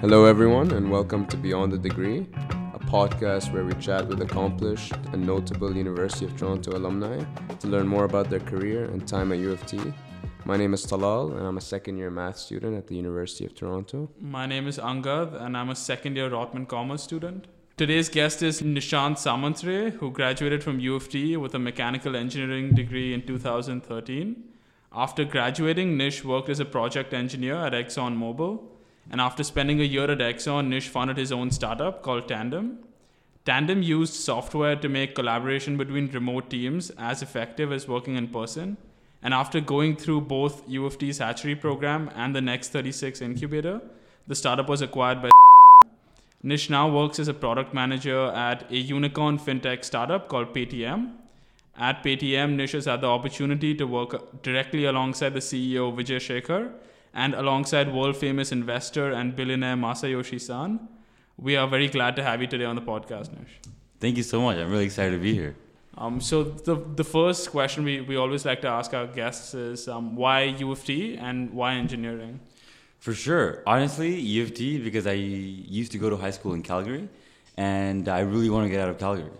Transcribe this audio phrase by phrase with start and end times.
[0.00, 2.26] Hello, everyone, and welcome to Beyond the Degree,
[2.74, 7.24] a podcast where we chat with accomplished and notable University of Toronto alumni
[7.60, 9.78] to learn more about their career and time at U of T.
[10.44, 13.54] My name is Talal, and I'm a second year math student at the University of
[13.54, 14.10] Toronto.
[14.20, 17.46] My name is Angad, and I'm a second year Rotman Commerce student.
[17.76, 22.74] Today's guest is Nishant Samantre, who graduated from U of T with a mechanical engineering
[22.74, 24.44] degree in 2013.
[24.92, 28.60] After graduating, Nish worked as a project engineer at ExxonMobil
[29.10, 32.78] and after spending a year at Exxon, Nish founded his own startup called Tandem.
[33.44, 38.78] Tandem used software to make collaboration between remote teams as effective as working in person.
[39.22, 43.82] And after going through both U of T's hatchery program and the Next 36 incubator,
[44.26, 45.30] the startup was acquired by
[46.42, 51.12] Nish now works as a product manager at a unicorn fintech startup called Paytm.
[51.76, 56.72] At Paytm, Nish has had the opportunity to work directly alongside the CEO Vijay Shekhar
[57.14, 60.88] and alongside world famous investor and billionaire Masayoshi Son.
[61.36, 63.60] We are very glad to have you today on the podcast, Nish.
[64.00, 64.58] Thank you so much.
[64.58, 65.56] I'm really excited to be here.
[65.96, 69.86] Um, so the the first question we, we always like to ask our guests is
[69.86, 72.40] um, why U of T and why engineering?
[72.98, 73.62] For sure.
[73.66, 77.08] Honestly, U of T because I used to go to high school in Calgary
[77.56, 79.30] and I really want to get out of Calgary.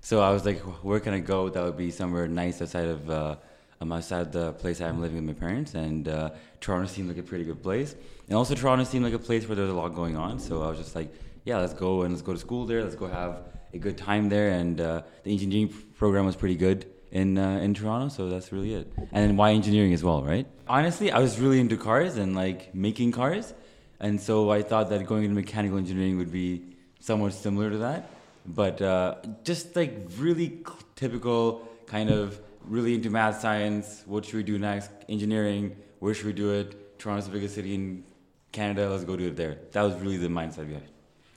[0.00, 3.10] So I was like, where can I go that would be somewhere nice outside of
[3.10, 3.36] uh,
[3.82, 7.22] I'm outside the place I'm living with my parents, and uh, Toronto seemed like a
[7.22, 7.94] pretty good place.
[8.28, 10.38] And also, Toronto seemed like a place where there's a lot going on.
[10.38, 11.10] So I was just like,
[11.46, 12.82] yeah, let's go and let's go to school there.
[12.84, 13.38] Let's go have
[13.72, 14.50] a good time there.
[14.50, 18.74] And uh, the engineering program was pretty good in uh, in Toronto, so that's really
[18.74, 18.92] it.
[18.98, 20.46] And then why engineering as well, right?
[20.68, 23.54] Honestly, I was really into cars and like making cars,
[23.98, 28.10] and so I thought that going into mechanical engineering would be somewhat similar to that.
[28.44, 30.58] But uh, just like really
[30.96, 32.38] typical kind of
[32.70, 34.04] really into math science.
[34.06, 34.90] What should we do next?
[35.08, 35.76] Engineering.
[35.98, 36.98] Where should we do it?
[36.98, 38.04] Toronto's the biggest city in
[38.52, 38.88] Canada.
[38.88, 39.58] Let's go do it there.
[39.72, 40.90] That was really the mindset behind it.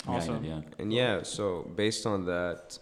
[0.08, 0.44] Awesome.
[0.44, 0.62] yeah.
[0.80, 2.78] And yeah, so based on that,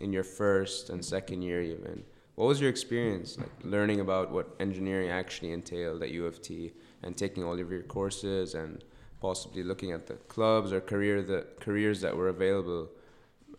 [0.00, 2.02] in your first and second year, even,
[2.34, 6.72] what was your experience like learning about what engineering actually entailed at U of T
[7.02, 8.82] and taking all of your courses and
[9.20, 12.88] possibly looking at the clubs or career the careers that were available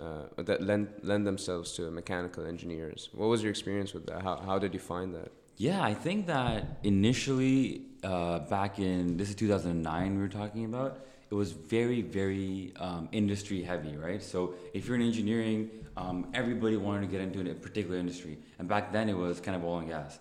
[0.01, 3.09] uh, that lend lend themselves to mechanical engineers.
[3.13, 4.21] What was your experience with that?
[4.23, 5.31] How how did you find that?
[5.57, 11.05] Yeah, I think that initially uh, back in this is 2009 we were talking about.
[11.29, 14.21] It was very very um, industry heavy, right?
[14.21, 18.67] So if you're in engineering, um, everybody wanted to get into a particular industry, and
[18.67, 20.19] back then it was kind of oil and gas.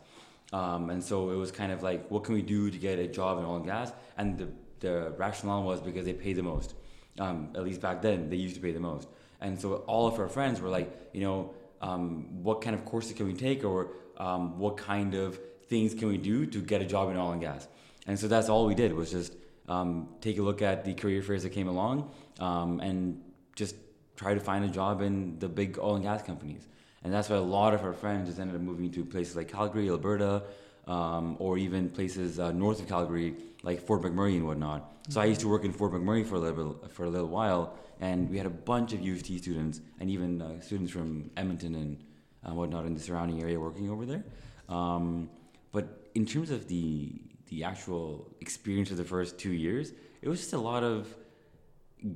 [0.53, 3.07] Um, and so it was kind of like, what can we do to get a
[3.07, 3.93] job in oil and gas?
[4.17, 4.49] And the,
[4.81, 6.75] the rationale was because they pay the most.
[7.19, 9.07] Um, at least back then, they used to pay the most.
[9.41, 13.13] And so all of our friends were like, you know, um, what kind of courses
[13.13, 16.85] can we take or um, what kind of things can we do to get a
[16.85, 17.69] job in oil and gas?
[18.07, 19.35] And so that's all we did was just
[19.69, 23.23] um, take a look at the career fairs that came along um, and
[23.57, 23.77] just
[24.17, 26.67] try to find a job in the big oil and gas companies.
[27.03, 29.51] And that's why a lot of our friends just ended up moving to places like
[29.51, 30.43] Calgary, Alberta,
[30.87, 34.93] um, or even places uh, north of Calgary, like Fort McMurray and whatnot.
[35.09, 37.77] So I used to work in Fort McMurray for a little for a little while,
[38.01, 41.31] and we had a bunch of U of T students and even uh, students from
[41.37, 42.05] Edmonton and
[42.47, 44.25] uh, whatnot in the surrounding area working over there.
[44.69, 45.29] Um,
[45.73, 47.13] but in terms of the
[47.49, 49.93] the actual experience of the first two years,
[50.23, 51.15] it was just a lot of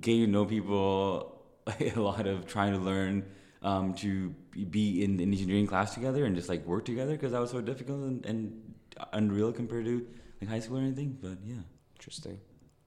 [0.01, 1.43] getting to know people,
[1.81, 3.25] a lot of trying to learn
[3.65, 4.35] um, to
[4.71, 7.61] be in an engineering class together and just like work together because that was so
[7.61, 8.75] difficult and, and
[9.13, 10.07] unreal compared to
[10.41, 11.19] like high school or anything.
[11.21, 11.63] But yeah,
[11.97, 12.39] interesting.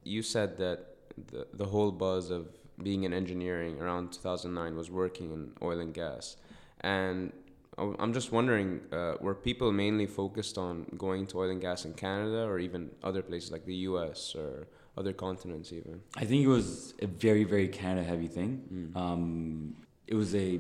[0.04, 0.86] You said that
[1.32, 2.48] the the whole buzz of
[2.82, 6.38] being in engineering around 2009 was working in oil and gas.
[6.82, 7.34] And
[7.78, 11.94] I'm just wondering, uh, were people mainly focused on going to oil and gas in
[11.94, 16.02] Canada or even other places like the US or other continents even?
[16.16, 18.94] I think it was a very, very Canada heavy thing.
[18.96, 19.00] Mm.
[19.00, 19.76] Um,
[20.08, 20.60] it was a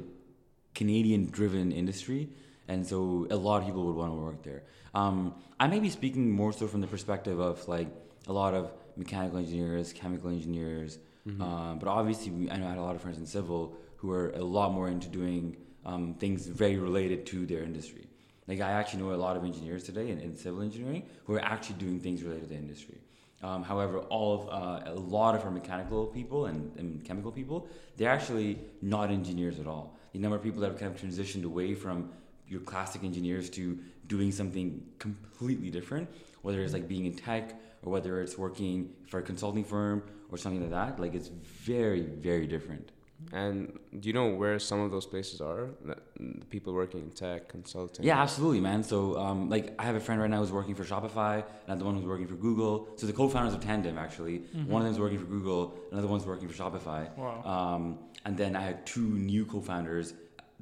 [0.76, 2.30] Canadian driven industry.
[2.68, 4.64] And so a lot of people would want to work there.
[4.94, 7.88] Um, I may be speaking more so from the perspective of like
[8.28, 11.42] a lot of mechanical engineers, chemical engineers, Mm-hmm.
[11.42, 14.12] Um, but obviously, we, I know I had a lot of friends in civil who
[14.12, 18.08] are a lot more into doing um, things very related to their industry.
[18.48, 21.42] Like I actually know a lot of engineers today in, in civil engineering who are
[21.42, 22.98] actually doing things related to the industry.
[23.44, 27.68] Um, however, all of uh, a lot of our mechanical people and, and, chemical people,
[27.96, 29.96] they're actually not engineers at all.
[30.12, 32.10] The number of people that have kind of transitioned away from
[32.48, 36.10] your classic engineers to doing something completely different,
[36.42, 37.54] whether it's like being in tech
[37.84, 40.02] or whether it's working for a consulting firm
[40.32, 41.00] or something like that.
[41.00, 42.92] Like it's very, very different.
[43.34, 45.70] And do you know where some of those places are?
[45.86, 48.06] That, the people working in tech, consulting.
[48.06, 48.84] Yeah, absolutely, man.
[48.84, 51.96] So, um, like, I have a friend right now who's working for Shopify, another one
[51.96, 52.88] who's working for Google.
[52.96, 54.72] So, the co-founders of Tandem, actually, Mm-hmm.
[54.72, 57.16] one of them's working for Google, another one's working for Shopify.
[57.18, 57.44] Wow.
[57.44, 60.14] Um, and then I had two new co-founders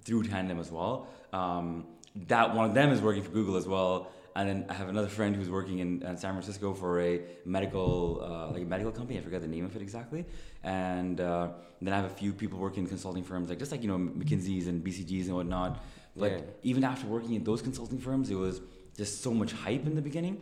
[0.04, 1.08] through Tandem as well.
[1.34, 1.86] Um,
[2.28, 4.12] that one of them is working for Google as well.
[4.38, 8.20] And then I have another friend who's working in, uh San Francisco for a medical,
[8.22, 9.18] uh, like a medical company.
[9.20, 10.26] I forget the name of it exactly.
[10.64, 11.50] And uh,
[11.82, 13.98] then I have a few people working in consulting firms, like just like you know
[13.98, 15.72] McKinsey's and BCG's and whatnot.
[16.18, 16.42] But Yeah.
[16.72, 18.56] even after working at those consulting firms, it was
[18.98, 20.36] just so much hype in the beginning.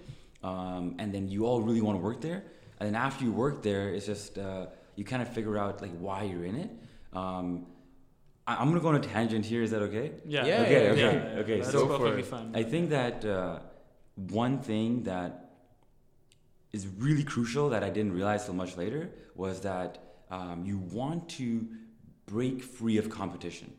[0.43, 2.39] Um, and then you all really want to work there.
[2.79, 4.65] And then after you work there, it's just uh,
[4.97, 6.69] you kind of figure out like why you're in it.
[7.21, 7.47] Um,
[8.47, 9.61] I, I'm gonna go on a tangent here.
[9.61, 10.07] Is that okay?
[10.25, 10.45] Yeah.
[10.45, 11.41] Yeah, Okay, yeah, okay, yeah.
[11.41, 11.57] okay.
[11.59, 12.51] That's So for perfectly fine.
[12.55, 13.59] I think that uh,
[14.15, 15.51] one thing that
[16.71, 19.99] is really crucial that I didn't realize till much later was that
[20.31, 21.67] um, you want to
[22.25, 23.71] break free of competition.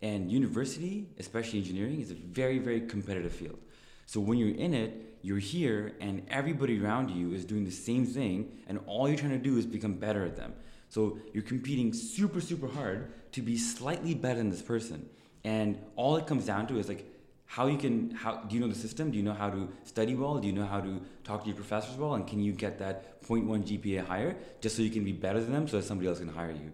[0.00, 3.58] And university, especially engineering, is a very, very competitive field.
[4.06, 8.06] So when you're in it, you're here, and everybody around you is doing the same
[8.06, 10.54] thing, and all you're trying to do is become better at them.
[10.88, 15.08] So you're competing super, super hard to be slightly better than this person.
[15.44, 17.04] And all it comes down to is like
[17.48, 19.10] how you can how do you know the system?
[19.10, 20.38] Do you know how to study well?
[20.38, 22.14] Do you know how to talk to your professors well?
[22.14, 25.52] And can you get that 0.1 GPA higher just so you can be better than
[25.52, 26.72] them so that somebody else can hire you?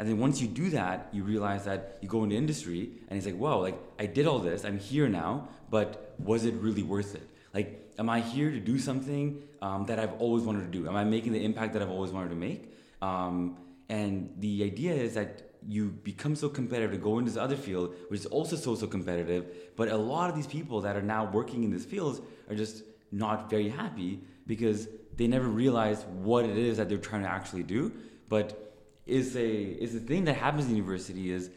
[0.00, 3.24] And then once you do that, you realize that you go into industry and it's
[3.24, 7.14] like, wow, like I did all this, I'm here now, but was it really worth
[7.14, 7.26] it?
[7.54, 10.88] Like, am I here to do something um, that I've always wanted to do?
[10.88, 12.74] Am I making the impact that I've always wanted to make?
[13.00, 13.58] Um,
[13.88, 17.94] and the idea is that you become so competitive to go into this other field,
[18.08, 19.46] which is also so so competitive.
[19.76, 22.82] But a lot of these people that are now working in these fields are just
[23.12, 27.62] not very happy because they never realize what it is that they're trying to actually
[27.62, 27.92] do.
[28.28, 28.74] But
[29.06, 31.50] is a is the thing that happens in university is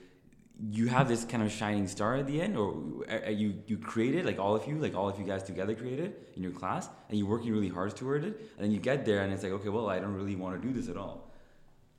[0.71, 2.75] you have this kind of shining star at the end, or
[3.09, 5.73] uh, you you create it like all of you, like all of you guys together
[5.73, 8.79] create it in your class, and you're working really hard toward it, and then you
[8.79, 10.97] get there and it's like, okay, well, I don't really want to do this at
[10.97, 11.28] all.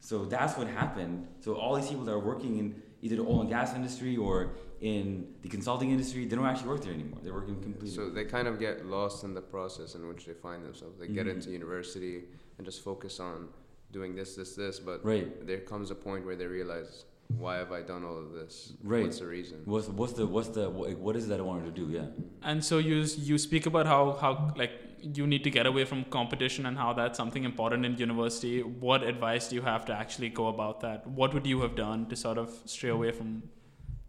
[0.01, 1.27] So that's what happened.
[1.41, 4.51] So all these people that are working in either the oil and gas industry or
[4.81, 7.21] in the consulting industry, they don't actually work there anymore.
[7.23, 7.91] They're working completely.
[7.91, 10.99] So they kind of get lost in the process in which they find themselves.
[10.99, 11.35] They get Mhm.
[11.35, 12.25] into university
[12.57, 13.49] and just focus on
[13.93, 14.81] doing this, this, this.
[14.81, 15.47] But right.
[15.47, 17.05] there comes a point where they realize,
[17.39, 18.73] why have I done all of this?
[18.83, 19.03] Right.
[19.05, 19.63] What's the reason?
[19.67, 21.91] What's what's the what's the what, what is that I wanted to do?
[21.93, 22.07] Yeah.
[22.43, 22.97] And so you
[23.31, 26.93] you speak about how how like you need to get away from competition and how
[26.93, 28.63] that's something important in university.
[28.63, 31.07] What advice do you have to actually go about that?
[31.07, 33.43] What would you have done to sort of stray away from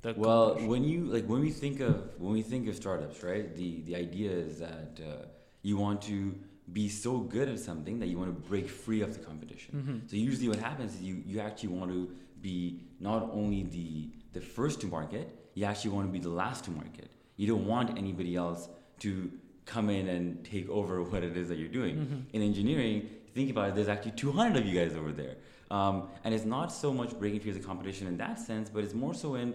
[0.02, 3.56] the Well, when you like when we think of when we think of startups, right?
[3.56, 5.26] The the idea is that uh,
[5.62, 6.36] you want to
[6.72, 9.72] be so good at something that you want to break free of the competition.
[9.76, 10.10] Mhm.
[10.10, 12.10] So usually what happens is you, you actually want to
[12.42, 16.64] be not only the the first to market, you actually want to be the last
[16.66, 17.10] to market.
[17.36, 19.32] You don't want anybody else to
[19.74, 20.24] come in and
[20.54, 21.96] take over what it is that you're doing.
[21.98, 22.20] Mhm.
[22.36, 22.98] In engineering,
[23.36, 25.36] think about it, there's actually 200 of you guys over there.
[25.78, 28.94] Um, and it's not so much breaking through the competition in that sense, but it's
[29.06, 29.54] more so in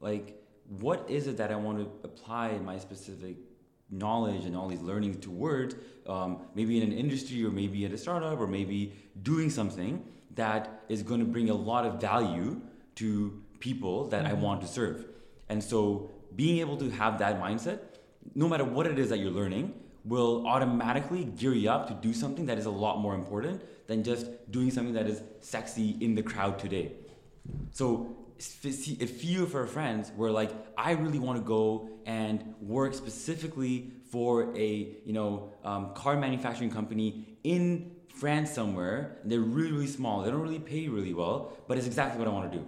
[0.00, 0.26] like,
[0.86, 3.36] what is it that I want to apply my specific
[3.90, 5.74] knowledge and all these learnings towards
[6.06, 8.92] um, maybe in an industry or maybe at a startup or maybe
[9.22, 10.02] doing something
[10.34, 12.60] that is going to bring a lot of value
[12.94, 13.08] to
[13.60, 14.40] people that I Mhm.
[14.46, 15.06] want to serve.
[15.48, 17.78] And so being able to have that mindset,
[18.34, 22.14] no matter what it is that you're learning, will automatically gear you up to do
[22.14, 26.14] something that is a lot more important than just doing something that is sexy in
[26.14, 26.92] the crowd today.
[27.72, 28.16] So
[28.64, 33.92] a few of our friends were like, I really want to go and work specifically
[34.10, 39.18] for a you know um, car manufacturing company in France somewhere.
[39.24, 40.22] They're really really small.
[40.22, 42.64] They don't really pay really well, but it's exactly what I want to do.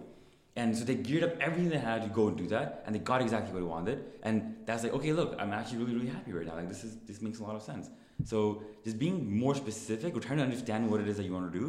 [0.61, 3.03] And so they geared up everything they had to go and do that, and they
[3.11, 3.99] got exactly what they wanted.
[4.29, 4.35] And
[4.67, 6.57] that's like, okay, look, I'm actually really, really happy right now.
[6.61, 7.85] Like this is this makes a lot of sense.
[8.33, 8.39] So
[8.87, 11.59] just being more specific or trying to understand what it is that you want to
[11.63, 11.67] do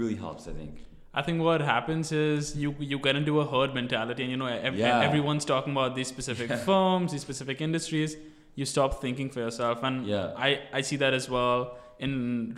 [0.00, 0.74] really helps, I think.
[1.16, 4.46] I think what happens is you you get into a herd mentality, and you know
[4.70, 5.00] ev- Yeah.
[5.08, 8.16] everyone's talking about these specific firms, these specific industries.
[8.60, 10.46] You stop thinking for yourself, and Yeah.
[10.48, 10.50] I
[10.80, 11.58] I see that as well
[11.98, 12.12] in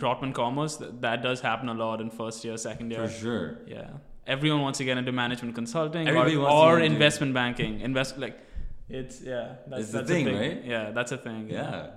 [0.05, 0.77] Rotman Commerce.
[0.83, 3.07] That, that does happen a lot in first year, second year.
[3.07, 3.45] For sure.
[3.75, 3.89] Yeah,
[4.27, 7.79] everyone wants to get into management consulting Everybody or, wants to or into- investment banking.
[7.81, 8.37] Invest like
[8.89, 9.55] it's yeah.
[9.67, 10.65] That's, It's the that's thing, a big, right?
[10.65, 11.49] Yeah, that's a thing.
[11.49, 11.87] Yeah.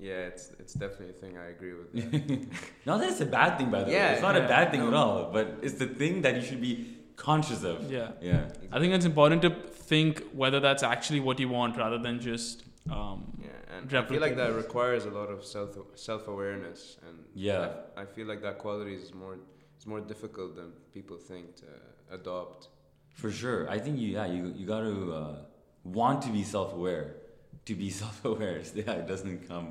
[0.00, 1.36] Yeah, it's it's definitely a thing.
[1.38, 2.46] I agree with that.
[2.86, 3.92] Not that it's a bad thing, by the way.
[3.92, 4.88] Yeah, It's not yeah, a bad thing no.
[4.88, 7.90] at all, but it's the thing that you should be conscious of.
[7.90, 8.12] Yeah.
[8.20, 8.48] Yeah.
[8.70, 9.50] I think it's important to
[9.90, 14.20] think whether that's actually what you want rather than just um, Yeah, and I feel
[14.20, 17.70] like that requires a lot of self self awareness, and Yeah.
[17.96, 19.36] I, I feel like that quality is more
[19.78, 21.66] it's more difficult than people think to
[22.10, 22.66] adopt.
[23.14, 23.70] For sure.
[23.70, 25.36] I think you yeah, you you got to uh,
[25.84, 27.14] want to be self-aware.
[27.66, 29.68] To be self-aware, yeah, it doesn't come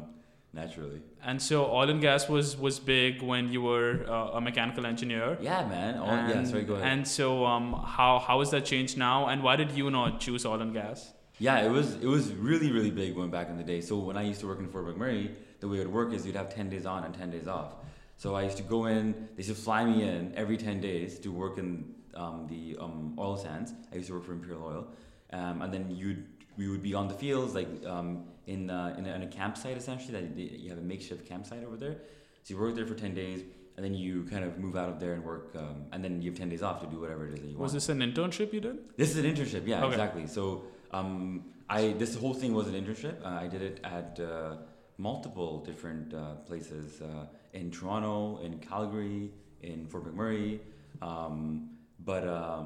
[0.53, 1.01] naturally.
[1.21, 5.37] And so oil and gas was was big when you were uh, a mechanical engineer.
[5.41, 5.97] Yeah, man.
[5.97, 6.87] All, yeah, And- sorry, go ahead.
[6.91, 9.27] And so um, how how has that changed now?
[9.27, 11.11] And why did you not choose oil and gas?
[11.37, 13.81] Yeah, it was it was really really big when back in the day.
[13.81, 16.25] So when I used to work in Fort McMurray, the way it would work is
[16.25, 17.73] you'd have ten days on and ten days off.
[18.17, 19.13] So I used to go in.
[19.35, 23.15] They used to fly me in every ten days to work in um, the um,
[23.19, 23.73] oil sands.
[23.91, 24.87] I used to work for Imperial Oil,
[25.33, 26.25] um, and then you'd
[26.57, 29.77] we would be on the fields like um, in, uh, in, a, in a campsite
[29.77, 30.13] essentially.
[30.19, 31.97] That you have a makeshift campsite over there.
[32.43, 33.43] So you work there for ten days,
[33.75, 36.31] and then you kind of move out of there and work, um, and then you
[36.31, 37.61] have ten days off to do whatever it is that you want.
[37.61, 38.77] Was this an internship you did?
[38.97, 39.89] This is an internship, yeah, Okay.
[39.93, 40.25] exactly.
[40.25, 43.23] So um, I this whole thing was an internship.
[43.23, 44.55] Uh, I did it at uh,
[44.97, 50.59] multiple different uh, places uh, in Toronto, in Calgary, in Fort McMurray.
[51.01, 51.69] Um,
[52.03, 52.65] but uh,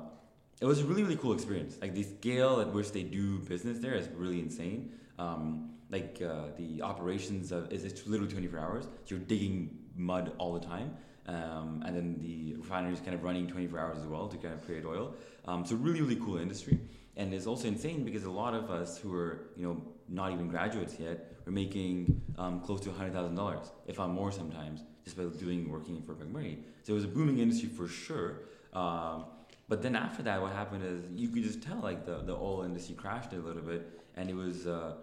[0.59, 1.77] it was a really really cool experience.
[1.81, 4.91] Like the scale at which they do business there is really insane.
[5.19, 8.83] Um, like uh, the operations of is it's literally 24 hours.
[8.85, 10.95] So you're digging mud all the time.
[11.27, 14.53] Um, and then the refinery is kind of running 24 hours as well to kind
[14.53, 15.13] of create oil.
[15.45, 16.79] Um, so really, really cool industry,
[17.15, 20.47] and it's also insane because a lot of us who are you know not even
[20.47, 25.17] graduates yet are making um, close to hundred thousand dollars, if not more sometimes, just
[25.17, 26.57] by doing working for McMurray.
[26.83, 28.41] So it was a booming industry for sure.
[28.73, 29.25] Um,
[29.67, 32.63] but then after that, what happened is you could just tell like the, the oil
[32.63, 34.95] industry crashed a little bit, and it was uh,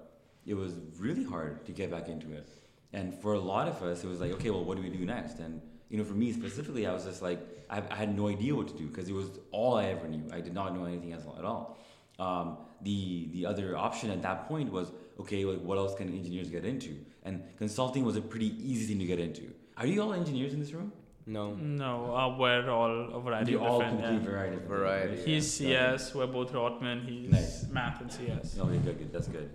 [0.46, 2.48] it was really hard to get back into it.
[2.92, 5.04] And for a lot of us, it was like, okay, well, what do we do
[5.04, 5.38] next?
[5.38, 7.40] And you know, for me specifically, I was just like,
[7.70, 10.30] I, I had no idea what to do because it was all I ever knew.
[10.32, 11.78] I did not know anything else at all.
[12.18, 16.48] Um, the the other option at that point was, okay, like what else can engineers
[16.50, 16.96] get into?
[17.24, 19.42] And consulting was a pretty easy thing to get into.
[19.76, 20.92] Are you all engineers in this room?
[21.26, 21.54] No.
[21.54, 24.00] No, uh, we're all a variety You're of all different.
[24.02, 24.30] complete yeah.
[24.30, 24.56] variety.
[24.56, 25.96] of Variety, things, He's Yeah.
[25.96, 26.14] CS.
[26.14, 27.06] We're both Rotman.
[27.06, 27.68] He's Nice.
[27.70, 28.58] math and CS.
[28.58, 29.12] Okay, good, good.
[29.12, 29.50] That's good.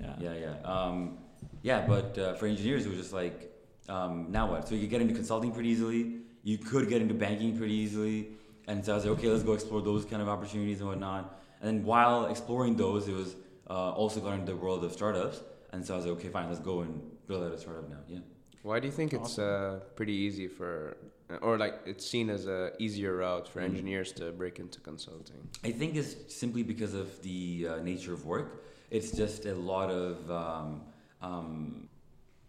[0.00, 0.14] Yeah.
[0.20, 0.54] Yeah, yeah.
[0.72, 1.18] Um,
[1.62, 3.52] yeah, but uh, for engineers, it was just like,
[3.88, 4.68] um, now what?
[4.68, 6.18] So you get into consulting pretty easily.
[6.44, 8.28] You could get into banking pretty easily.
[8.68, 11.40] And so I was like, okay, let's go explore those kind of opportunities and whatnot.
[11.60, 13.34] And then while exploring those, it was
[13.68, 15.40] uh, also got into the world of startups.
[15.72, 17.98] And so I was like, okay, fine, let's go and build out a startup now.
[18.08, 18.20] Yeah.
[18.62, 20.96] Why do you think it's uh, pretty easy for,
[21.40, 23.66] or like it's seen as a easier route for Mm.
[23.66, 25.48] engineers to break into consulting?
[25.64, 28.64] I think it's simply because of the uh, nature of work.
[28.90, 30.82] It's just a lot of um,
[31.22, 31.88] um,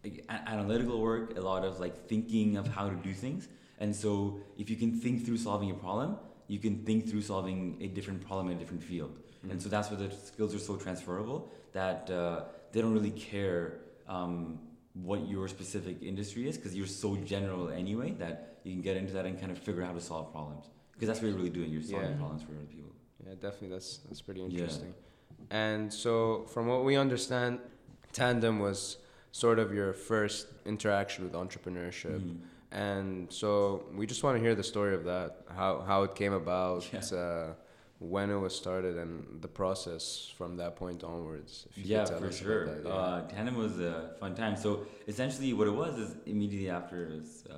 [0.06, 3.48] a- analytical work, a lot of like thinking of how to do things.
[3.80, 7.78] And so, if you can think through solving a problem, you can think through solving
[7.82, 9.12] a different problem in a different field.
[9.50, 13.80] And so that's where the skills are so transferable that uh, they don't really care
[14.08, 14.60] um,
[14.94, 19.14] what your specific industry is because you're so general anyway that you can get into
[19.14, 20.66] that and kind of figure out how to solve problems.
[20.94, 21.70] Because that's what you're really doing.
[21.72, 22.18] You're solving Yeah.
[22.18, 22.92] problems for other people.
[23.26, 23.70] Yeah, definitely.
[23.70, 24.94] That's that's pretty interesting.
[24.98, 25.46] Yeah.
[25.66, 27.60] And so, from what we understand,
[28.12, 28.98] Tandem was
[29.32, 32.20] sort of your first interaction with entrepreneurship.
[32.20, 32.38] Mhm.
[32.72, 35.44] And so, we just want to hear the story of that.
[35.50, 36.92] How how it came about.
[36.92, 37.18] Yeah.
[37.18, 37.54] Uh,
[38.00, 41.66] when it was started and the process from that point onwards.
[41.72, 42.66] If you could Yeah, for sure.
[42.68, 42.92] that, yeah.
[42.94, 44.56] Uh, Tandem was a fun time.
[44.56, 47.54] So essentially, what it was is immediately after, uh,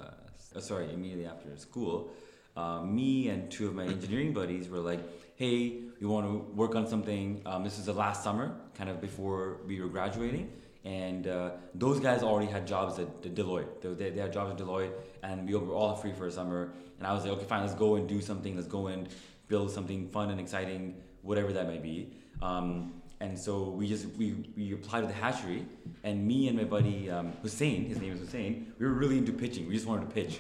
[0.56, 2.12] uh, sorry, immediately after school,
[2.56, 5.02] uh, me and two of my engineering buddies were like,
[5.36, 9.02] "Hey, we want to work on something." Um, this was the last summer, kind of
[9.02, 10.52] before we were graduating,
[10.86, 13.82] and uh, those guys already had jobs at, at Deloitte.
[13.82, 16.72] They, they, they had jobs at Deloitte, and we were all free for a summer.
[16.98, 18.56] And I was like, "Okay, fine, let's go and do something.
[18.56, 19.08] Let's go and
[19.50, 24.28] build something fun and exciting, whatever that may be." Um, and so we just we,
[24.56, 25.66] we applied to the hatchery,
[26.06, 29.34] and me and my buddy um, Hussein, his name is Hussein, we were really into
[29.34, 29.68] pitching.
[29.68, 30.40] We just wanted to pitch.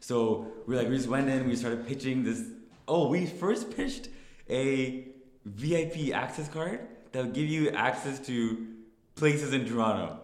[0.00, 2.42] So we like we just went in, we started pitching this.
[2.86, 4.08] Oh, we first pitched
[4.50, 5.06] a
[5.46, 6.80] VIP access card
[7.12, 8.66] that would give you access to
[9.14, 10.18] places in Toronto.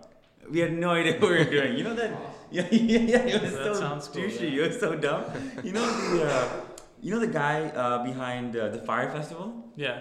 [0.50, 1.76] We had no idea what we were doing.
[1.78, 2.12] You know that?
[2.50, 3.18] Yeah, yeah, yeah.
[3.36, 4.52] It was That so sounds cool, douchey.
[4.52, 4.64] yeah.
[4.64, 5.24] It was so dumb.
[5.64, 5.86] You know
[6.16, 6.48] the, uh,
[7.04, 9.48] you know the guy uh, behind uh, the Fyre Festival.
[9.76, 9.98] Yeah.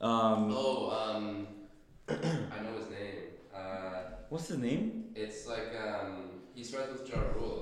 [0.00, 1.26] Um, Oh, um,
[2.08, 3.18] I know his name.
[3.54, 4.84] Uh, what's his name?
[5.14, 6.08] it's like um,
[6.56, 7.58] he starts with Ja Rule,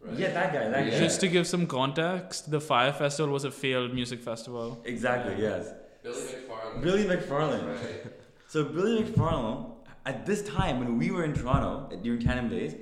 [0.00, 0.18] right?
[0.22, 0.64] Yeah, that guy.
[0.74, 0.92] That Yeah.
[0.92, 0.98] guy.
[1.06, 4.66] Just to give some context, the Fyre Festival was a failed music festival.
[4.94, 5.34] exactly.
[5.48, 5.62] Yes.
[6.02, 6.82] Billy McFarland.
[6.86, 7.66] Billy McFarland.
[7.76, 8.02] Right.
[8.54, 9.60] So Billy McFarland,
[10.06, 11.72] at this time when we were in Toronto
[12.04, 12.72] during Tandem days,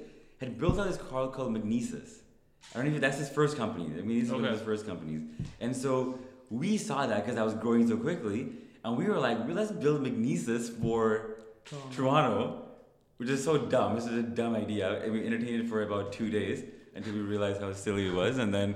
[0.41, 2.11] had built out this car called Magnises.
[2.75, 3.01] I don't even.
[3.01, 3.87] that's his first company.
[3.87, 5.23] I mean, this is one of his first companies.
[5.61, 6.19] And so
[6.51, 8.53] we saw that because I was growing so quickly,
[8.85, 11.37] and we were like, let's build Magnises for
[11.93, 12.63] Toronto,
[13.19, 13.95] which is so dumb.
[13.95, 15.03] This is a dumb idea.
[15.03, 16.65] And we entertained it for about two days
[16.95, 18.75] until we realized how silly it was, and then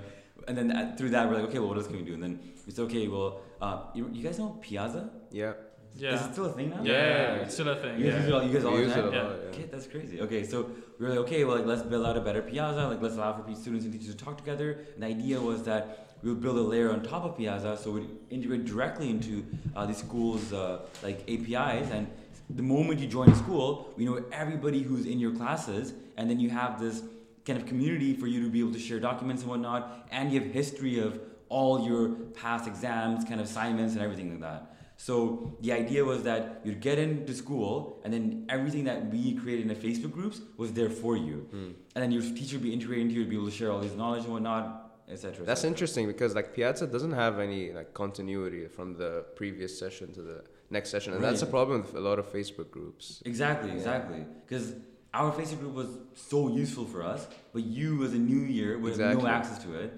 [0.48, 2.14] and then uh, through that we're like, okay, well, what else can we do?
[2.14, 5.10] And then we said, okay, well, uh, you, you guys know Piazza?
[5.30, 5.54] Yeah.
[5.98, 6.14] Yeah.
[6.14, 6.82] Is it still a thing now?
[6.82, 7.34] yeah, Yeah.
[7.42, 7.98] it's still a thing.
[7.98, 8.34] You guys, use it Yeah.
[8.36, 9.04] all, you guys all We the use time?
[9.06, 9.22] it a Yeah.
[9.22, 9.36] lot.
[9.42, 9.48] Yeah.
[9.50, 10.20] Okay, that's crazy.
[10.20, 12.86] Okay, so we were like, okay, well, like, let's build out a better Piazza.
[12.88, 14.78] Like, let's allow for students and teachers to talk together.
[14.94, 17.90] And the idea was that we would build a layer on top of Piazza, so
[17.92, 21.90] we'd integrate directly into uh, the school's uh, like APIs.
[21.90, 22.06] And
[22.50, 26.38] the moment you join a school, we know everybody who's in your classes, and then
[26.40, 27.02] you have this
[27.46, 30.40] kind of community for you to be able to share documents and whatnot, and you
[30.40, 34.75] have history of all your past exams, kind of assignments, and everything like that.
[34.96, 39.62] So the idea was that you'd get into school, and then everything that we created
[39.62, 41.70] in the Facebook groups was there for you, Hmm.
[41.94, 43.80] and then your teacher would be integrated into you, would be able to share all
[43.80, 44.64] this knowledge and whatnot,
[45.08, 45.44] etc.
[45.44, 50.22] That's interesting because like Piazza doesn't have any like continuity from the previous session to
[50.22, 53.22] the next session, and that's a problem with a lot of Facebook groups.
[53.26, 53.76] Exactly, Yeah.
[53.76, 54.24] exactly.
[54.46, 54.74] Because
[55.12, 58.96] our Facebook group was so useful for us, but you as a new year would
[58.98, 59.92] have no access to it.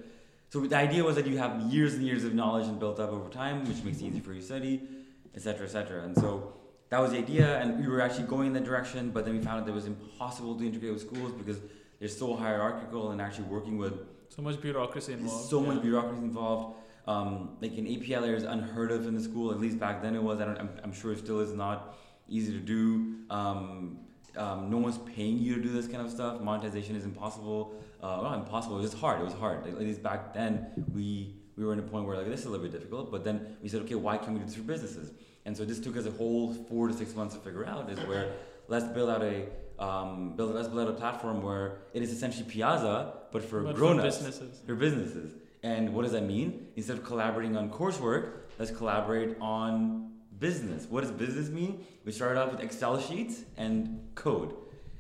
[0.51, 3.11] So the idea was that you have years and years of knowledge and built up
[3.11, 4.83] over time, which makes it easy for you to study,
[5.35, 6.05] etc., etc.
[6.05, 6.55] And so
[6.89, 9.11] that was the idea, and we were actually going in that direction.
[9.11, 11.59] But then we found out that it was impossible to integrate with schools because
[11.99, 13.95] they're so hierarchical and actually working with
[14.31, 15.51] So much bureaucracy involved.
[15.51, 15.75] so yeah.
[15.75, 16.77] much bureaucracy involved.
[17.07, 19.51] Um, like an API layer is unheard of in the school.
[19.51, 20.41] At least back then it was.
[20.41, 21.95] I don't, I'm, I'm sure it still is not
[22.29, 23.17] easy to do.
[23.31, 23.99] Um,
[24.39, 26.41] um, no one's paying you to do this kind of stuff.
[26.41, 27.75] Monetization is impossible.
[28.03, 28.77] Uh, not impossible.
[28.79, 29.21] It was just hard.
[29.21, 29.67] It was hard.
[29.67, 32.51] At least back then we we were in a point where like this is a
[32.51, 33.11] little bit difficult.
[33.11, 35.13] But then we said, okay, why can't we do this for businesses?
[35.45, 37.91] And so this took us a whole four to six months to figure out.
[37.91, 38.33] Is where
[38.69, 39.47] let's build out a
[39.79, 43.75] um, build let's build out a platform where it is essentially Piazza, but for But
[43.75, 44.61] grown for ups businesses.
[44.67, 45.33] for businesses.
[45.63, 46.69] And what does that mean?
[46.77, 50.08] Instead of collaborating on coursework, let's collaborate on
[50.39, 50.87] business.
[50.89, 51.85] What does business mean?
[52.05, 54.55] We started off with Excel sheets and code.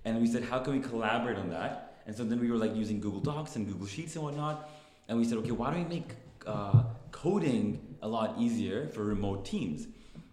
[0.04, 2.02] And we said, how can we collaborate on that?
[2.06, 4.70] And so then we were like using Google Docs and Google Sheets and whatnot.
[5.08, 6.12] And we said, okay, why don't we make
[6.46, 9.86] uh, coding a lot easier for remote teams?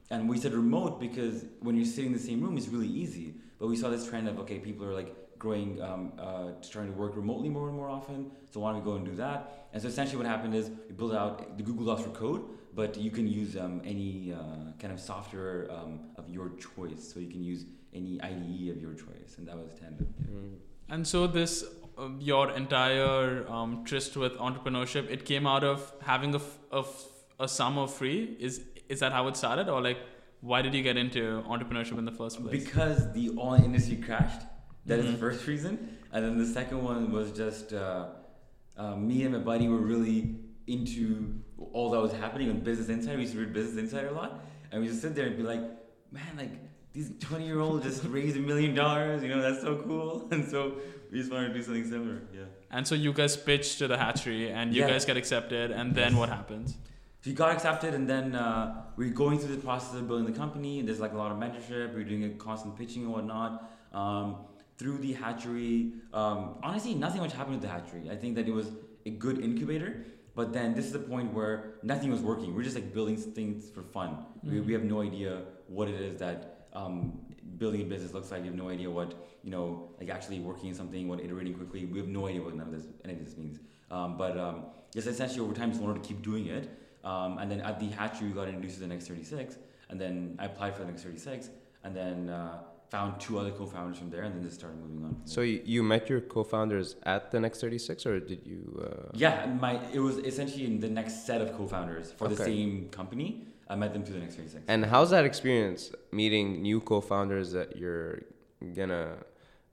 [0.10, 3.36] And we said remote because when you're sitting in the same room, it's really easy.
[3.60, 5.14] But we saw this trend of okay, people are like
[5.46, 8.20] growing, um, uh, trying to work remotely more and more often.
[8.52, 9.40] So why don't we go and do that?
[9.72, 12.42] And so essentially, what happened is we built out the Google Docs for code,
[12.80, 14.40] but you can use um, any uh,
[14.82, 17.02] kind of software um, of your choice.
[17.10, 17.62] So you can use
[18.00, 20.08] any IDE of your choice, and that was Tandem.
[20.32, 20.56] Mm.
[20.94, 21.54] And so this,
[21.98, 25.80] uh, your entire um, tryst with entrepreneurship, it came out of
[26.12, 27.06] having a, f- a, f-
[27.40, 28.36] a summer free.
[28.40, 28.62] Is
[28.94, 30.02] is that how it started, or like
[30.42, 31.22] why did you get into
[31.54, 32.64] entrepreneurship in the first place?
[32.64, 34.44] Because the online industry crashed.
[34.86, 35.12] That is Mhm.
[35.14, 35.98] the first reason.
[36.12, 38.08] And then the second one was just uh,
[38.78, 40.36] uh, me and my buddy were really
[40.68, 41.34] into
[41.74, 43.16] all that was happening on Business Insider.
[43.18, 44.44] We used to read Business Insider a lot.
[44.72, 45.62] And we just sit there and be like,
[46.12, 46.52] man, like
[46.94, 49.24] these 20 year olds just raised a million dollars.
[49.24, 50.28] You know, that's so cool.
[50.32, 50.76] And so
[51.12, 52.22] we just wanted to do something similar.
[52.34, 52.44] Yeah.
[52.72, 54.90] and so you guys pitched to the hatchery, and you Yeah.
[54.90, 56.20] guys get accepted, and then Yes.
[56.20, 56.76] what happens?
[57.22, 60.38] So you got accepted, and then uh, we're going through the process of building the
[60.38, 60.82] company.
[60.82, 61.94] There's like a lot of mentorship.
[61.96, 63.52] We're doing a constant pitching and whatnot.
[63.94, 64.36] Um,
[64.78, 68.10] through the hatchery, um, honestly, nothing much happened with the hatchery.
[68.12, 68.72] I think that it was
[69.06, 72.54] a good incubator, but then this is the point where nothing was working.
[72.54, 74.18] We're just like building things for fun.
[74.44, 77.20] We, we have no idea what it is that um,
[77.58, 78.42] building a business looks like.
[78.42, 81.86] We have no idea what you know, like actually working in something, what iterating quickly.
[81.86, 83.60] We have no idea what none of this any of this means.
[83.92, 86.70] Um, but um, just essentially over time, just wanted to keep doing it.
[87.04, 89.58] Um, and then at the hatchery, we got introduced to the Next 36.
[89.90, 91.50] And then I applied for the Next 36
[91.86, 92.58] and then uh,
[92.90, 95.22] found two other co founders from there and then just started moving on.
[95.26, 95.50] So there.
[95.50, 98.62] you, you met your co-founders at the Next 36, or did you?
[98.86, 102.36] Uh, yeah, my it was essentially in the next set of co founders for the
[102.36, 103.48] same company.
[103.68, 104.64] I met them through the Next 36.
[104.68, 108.22] And how's that experience meeting new co-founders that you're
[108.76, 109.18] gonna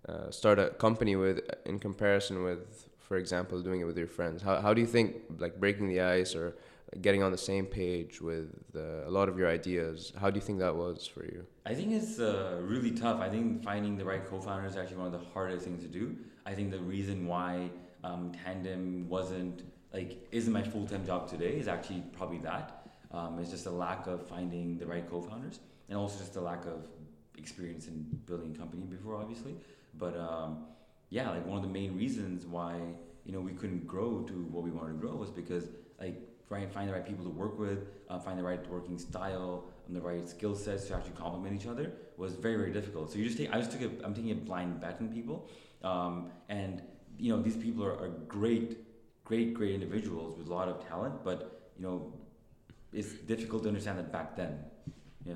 [0.09, 4.42] uh, start a company with, in comparison with, for example, doing it with your friends?
[4.42, 6.57] How how do you think like breaking the ice or
[7.00, 10.12] getting on the same page with uh, a lot of your ideas?
[10.20, 11.46] How do you think that was for you?
[11.64, 13.20] I think it's uh, really tough.
[13.20, 16.16] I think finding the right co-founder is actually one of the hardest things to do.
[16.44, 17.70] I think the reason why
[18.05, 22.87] um, Tandem wasn't like isn't my full-time job today is actually probably that.
[23.11, 26.64] Um, it's just a lack of finding the right co-founders, and also just a lack
[26.64, 26.87] of
[27.37, 29.55] experience in building a company before, obviously.
[29.98, 30.64] But um,
[31.11, 32.81] yeah, like one of the main reasons why
[33.24, 35.68] you know we couldn't grow to what we wanted to grow was because
[36.00, 36.16] like
[36.61, 39.97] to find the right people to work with, uh, find the right working style, and
[39.97, 43.11] the right skill sets to actually complement each other was very very difficult.
[43.11, 45.49] So you just take I just took a I'm taking a blind bet on people,
[45.83, 46.83] um, and
[47.19, 48.79] you know these people are, are great
[49.25, 52.12] great great individuals with a lot of talent, but you know
[52.93, 54.59] it's difficult to understand that back then.
[55.25, 55.35] Yeah.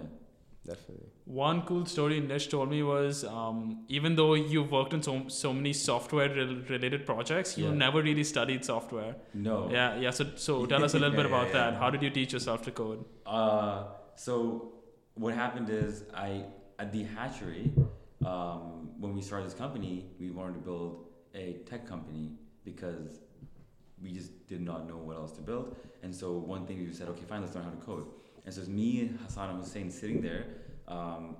[0.66, 1.06] Definitely.
[1.24, 5.52] One cool story Nish told me was um, even though you've worked on so, so
[5.52, 7.72] many software rel- related projects, you Yeah.
[7.84, 9.14] never really studied software.
[9.34, 9.68] No.
[9.70, 10.10] Yeah, yeah.
[10.10, 11.74] So, so tell us a little Yeah, bit about yeah, that.
[11.74, 13.04] How did you teach yourself to code?
[13.24, 14.72] Uh, so
[15.14, 16.44] what happened is I
[16.78, 17.72] at the hatchery,
[18.24, 22.32] um, when we started this company, we wanted to build a tech company
[22.64, 23.20] because
[24.02, 25.74] we just did not know what else to build.
[26.02, 28.06] And so one thing we said, okay, fine, let's learn how to code.
[28.46, 30.46] And so it's me, Hassan, and Hussein sitting there,
[30.88, 31.36] um,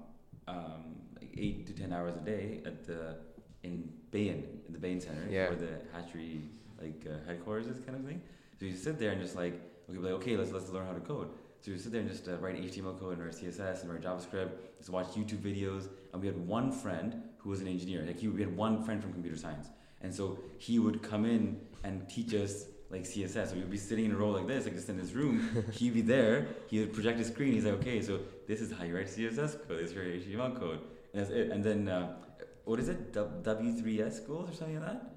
[0.48, 3.16] um, like eight to ten hours a day at the
[3.62, 5.48] in Bahen, in the Bahen Center, Yeah.
[5.48, 6.42] where the hatchery
[6.80, 8.20] like uh, headquarters is kind of thing.
[8.58, 9.54] So you sit there and just like,
[9.88, 11.28] okay, like okay, let's let's learn how to code.
[11.60, 14.02] So you sit there and just uh, write HTML code and write CSS and write
[14.02, 14.50] JavaScript.
[14.78, 15.88] Just watch YouTube videos.
[16.12, 18.04] And we had one friend who was an engineer.
[18.04, 19.68] Like he, we had one friend from computer science,
[20.00, 23.48] and so he would come in and teach us like CSS.
[23.48, 25.64] So we would be sitting in a row like this, like just in this room.
[25.72, 26.48] He'd be there.
[26.68, 27.52] He would project his screen.
[27.52, 29.78] He's like, okay, so this is how you write CSS code.
[29.80, 30.80] This is your HTML code,
[31.12, 31.50] and that's it.
[31.50, 32.16] And then uh,
[32.64, 33.12] what is it?
[33.12, 35.12] W three S schools or something like that.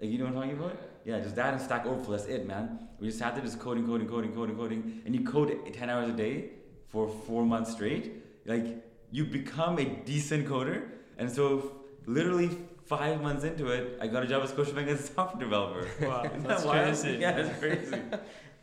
[0.00, 0.78] Like you know what I'm talking about?
[1.04, 2.16] Yeah, just that and Stack Overflow.
[2.16, 2.88] That's it, man.
[3.00, 6.08] We just sat there just coding, coding, coding, coding, coding, and you code ten hours
[6.08, 6.50] a day
[6.88, 8.24] for four months straight.
[8.46, 12.50] Like you become a decent coder, and so literally
[12.88, 15.86] five months into it, I got a job at Scotiabank as a software developer.
[16.06, 17.18] Wow, Isn't that's that crazy.
[17.20, 17.96] Yeah, it's crazy.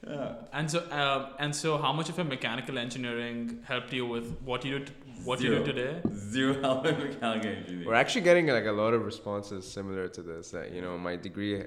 [0.07, 0.33] yeah.
[0.53, 4.63] And so, um, and so, how much of your mechanical engineering helped you with what
[4.63, 4.85] you do,
[5.15, 6.01] t- what you do today?
[6.13, 7.86] Zero help in mechanical engineering.
[7.88, 10.51] We're actually getting like a lot of responses similar to this.
[10.51, 11.63] That you know, my degree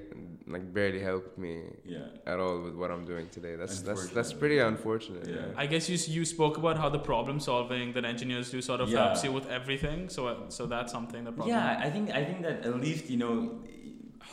[0.47, 1.53] like barely helped me
[1.85, 2.07] Yeah.
[2.25, 3.55] at all with what I'm doing today.
[3.55, 5.27] That's that's that's pretty unfortunate.
[5.27, 5.63] Yeah.
[5.63, 8.89] I guess you you spoke about how the problem solving that engineers do sort of
[8.89, 9.05] Yeah.
[9.05, 10.09] helps you with everything.
[10.09, 11.53] So, uh, so that's something that probably.
[11.53, 13.35] Yeah, I think I think that at least you know,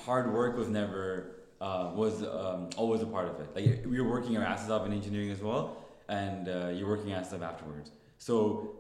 [0.05, 3.49] hard work was never uh, was um, always a part of it.
[3.57, 5.65] Like we were working our asses off in engineering as well,
[6.09, 7.91] and uh, you're working your asses off afterwards.
[8.19, 8.77] So,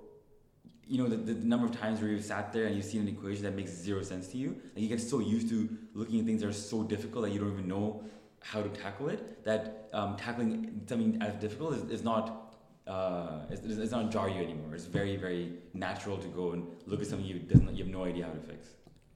[0.88, 3.08] you know, the, the number of times where you've sat there and you've seen an
[3.08, 6.26] equation that makes zero sense to you, like you get so used to looking at
[6.26, 8.04] things that are so difficult that you don't even know
[8.40, 9.44] how to tackle it.
[9.44, 12.42] That um, tackling something as difficult is, is not
[12.86, 14.74] uh, it's, it's not jar you anymore.
[14.74, 18.04] It's very, very natural to go and look at something you doesn't you have no
[18.04, 18.68] idea how to fix.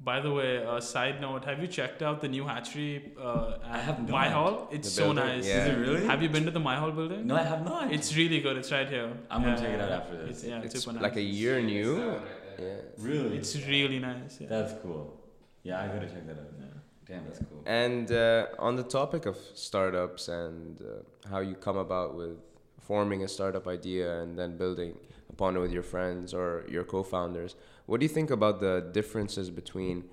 [0.03, 3.75] By the way, uh, side note: Have you checked out the new hatchery uh, at
[3.75, 4.29] I have My.
[4.31, 4.69] Hall?
[4.73, 5.25] It's The so building?
[5.27, 5.47] nice.
[5.47, 5.65] Yeah.
[5.65, 6.07] Is it really?
[6.07, 7.27] Have you been to the Myhal building?
[7.27, 7.93] No, I have not.
[7.93, 8.57] It's really good.
[8.57, 9.13] It's right here.
[9.31, 10.31] I'm gonna Yeah, check it out after this.
[10.31, 11.03] It's, yeah, It's super nice.
[11.03, 11.91] like a year new.
[12.59, 12.77] Yeah.
[12.99, 13.37] really.
[13.39, 14.39] It's really nice.
[14.41, 14.49] Yeah.
[14.49, 15.05] that's cool.
[15.63, 16.53] Yeah, I gotta check that out.
[16.59, 16.67] Yeah.
[17.09, 17.63] Damn, that's cool.
[17.67, 22.37] And uh, on the topic of startups and uh, how you come about with
[22.79, 24.93] forming a startup idea and then building
[25.29, 27.55] upon it with your friends or your co-founders,
[27.90, 30.05] what do you think about the differences between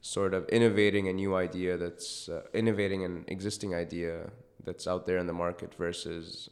[0.00, 4.30] sort of innovating a new idea that's uh, innovating an existing idea
[4.64, 6.48] that's out there in the market versus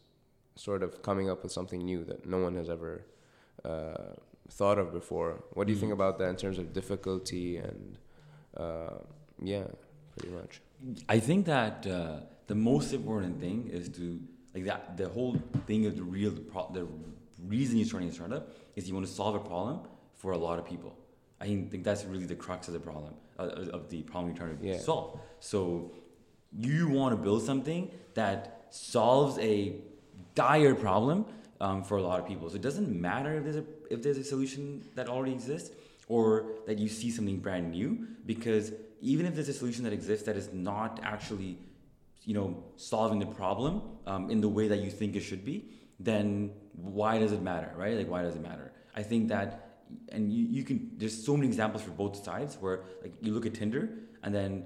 [0.54, 2.92] sort of coming up with something new that no one has ever
[3.64, 4.12] uh,
[4.58, 5.30] thought of before?
[5.54, 6.00] What do you think Mm.
[6.00, 7.96] about that in terms of difficulty and
[8.64, 8.98] uh,
[9.52, 9.66] yeah,
[10.14, 10.52] pretty much.
[11.16, 12.20] I think that uh,
[12.52, 14.04] the most important thing is to
[14.54, 14.96] like that.
[15.02, 15.34] The whole
[15.68, 16.84] thing of the real the, pro- the
[17.56, 18.44] reason you're starting a startup
[18.76, 19.76] is you want to solve a problem
[20.26, 20.92] for a lot of people.
[21.40, 24.58] I think that's really the crux of the problem uh, of the problem you're trying
[24.58, 24.78] to Yeah.
[24.90, 25.20] solve.
[25.50, 25.60] So
[26.68, 27.82] you want to build something
[28.14, 28.38] that
[28.70, 29.52] solves a
[30.34, 31.18] dire problem
[31.60, 32.50] um, for a lot of people.
[32.50, 34.62] So it doesn't matter if there's a if there's a solution
[34.96, 35.70] that already exists
[36.14, 36.24] or
[36.68, 37.90] that you see something brand new
[38.32, 38.72] because
[39.12, 41.52] even if there's a solution that exists that is not actually
[42.28, 42.48] you know
[42.92, 43.74] solving the problem
[44.10, 45.56] um, in the way that you think it should be
[46.10, 46.50] then
[47.00, 48.66] why does it matter right like why does it matter
[49.00, 49.65] i think that
[50.10, 53.46] and you, you can there's so many examples for both sides where like you look
[53.46, 53.88] at tinder
[54.22, 54.64] and then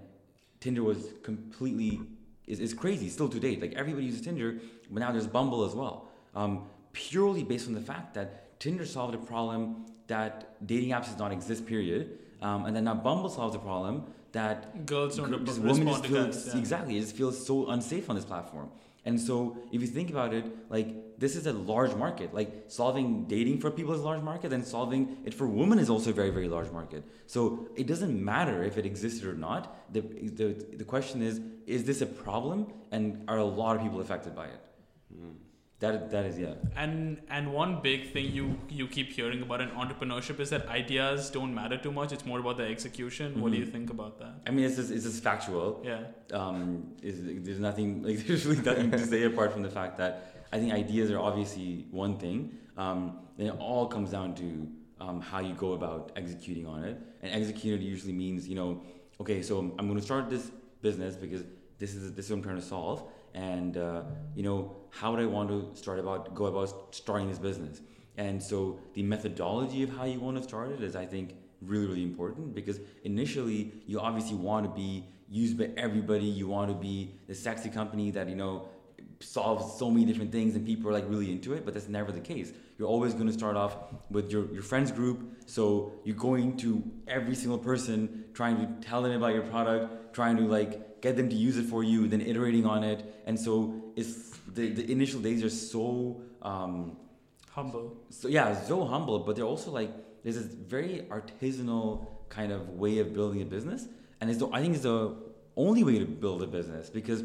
[0.60, 2.00] tinder was completely
[2.46, 4.58] is, is crazy still to date like everybody uses tinder
[4.90, 9.14] but now there's bumble as well um, purely based on the fact that tinder solved
[9.14, 13.54] a problem that dating apps does not exist period um, and then now bumble solves
[13.54, 16.50] a problem that Girls don't Gr- rep- just women just to feel guys.
[16.52, 16.58] yeah.
[16.58, 18.68] exactly it just feels so unsafe on this platform
[19.04, 20.88] and so if you think about it like
[21.20, 22.32] this is a large market.
[22.34, 25.90] Like solving dating for people is a large market and solving it for women is
[25.90, 27.04] also a very very large market.
[27.26, 29.92] So it doesn't matter if it existed or not.
[29.92, 32.72] The, the, the question is is this a problem?
[32.90, 34.60] And are a lot of people affected by it
[35.14, 35.36] hmm.
[35.80, 38.46] That, that is yeah And and one big thing you
[38.78, 42.12] you keep hearing about in entrepreneurship is that ideas don't matter too much.
[42.16, 43.40] It's more about the execution.
[43.40, 43.72] What do you Mhm.
[43.76, 44.34] think about that?
[44.48, 46.02] i mean it's just, it's just factual Yeah.
[46.40, 46.60] um,
[47.10, 47.16] is
[47.46, 50.12] there's nothing like there's really nothing to say apart from the fact that
[50.54, 51.68] I think ideas are obviously
[52.04, 52.38] one thing.
[52.84, 53.00] Um,
[53.36, 54.46] then it all comes down to
[55.04, 58.70] um, how you go about executing on it, and executing usually means you know,
[59.22, 60.44] okay, so I'm going to start this
[60.88, 61.42] business because
[61.82, 62.98] this is this is what I'm trying to solve,
[63.34, 64.02] and uh,
[64.34, 64.58] you know,
[64.90, 67.80] how would I want to start about go about starting this business?
[68.16, 71.86] And so the methodology of how you want to start it is, I think, really,
[71.86, 76.24] really important because initially you obviously want to be used by everybody.
[76.24, 78.68] You want to be the sexy company that, you know,
[79.20, 82.10] solves so many different things and people are like really into it, but that's never
[82.10, 82.52] the case.
[82.78, 83.76] You're always going to start off
[84.10, 85.42] with your, your friends group.
[85.46, 90.36] So you're going to every single person, trying to tell them about your product, trying
[90.38, 93.22] to like get them to use it for you, then iterating on it.
[93.26, 96.96] And so it's the, the initial days are so um,
[97.50, 97.96] Humble.
[98.10, 99.90] so yeah, so humble, but they're also like
[100.22, 103.86] there's this very artisanal kind of way of building a business,
[104.20, 105.16] and it's the, I think it's the
[105.56, 107.24] only way to build a business because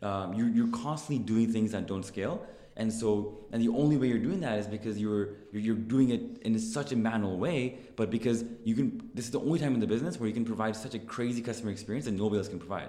[0.00, 2.46] um, you're you're constantly doing things that don't scale,
[2.78, 6.08] and so and the only way you're doing that is because you're you're, you're doing
[6.08, 9.74] it in such a manual way, but because you can this is the only time
[9.74, 12.48] in the business where you can provide such a crazy customer experience that nobody else
[12.48, 12.88] can provide.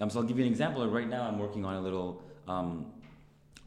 [0.00, 0.86] Um, so I'll give you an example.
[0.88, 2.22] Right now, I'm working on a little.
[2.46, 2.92] Um,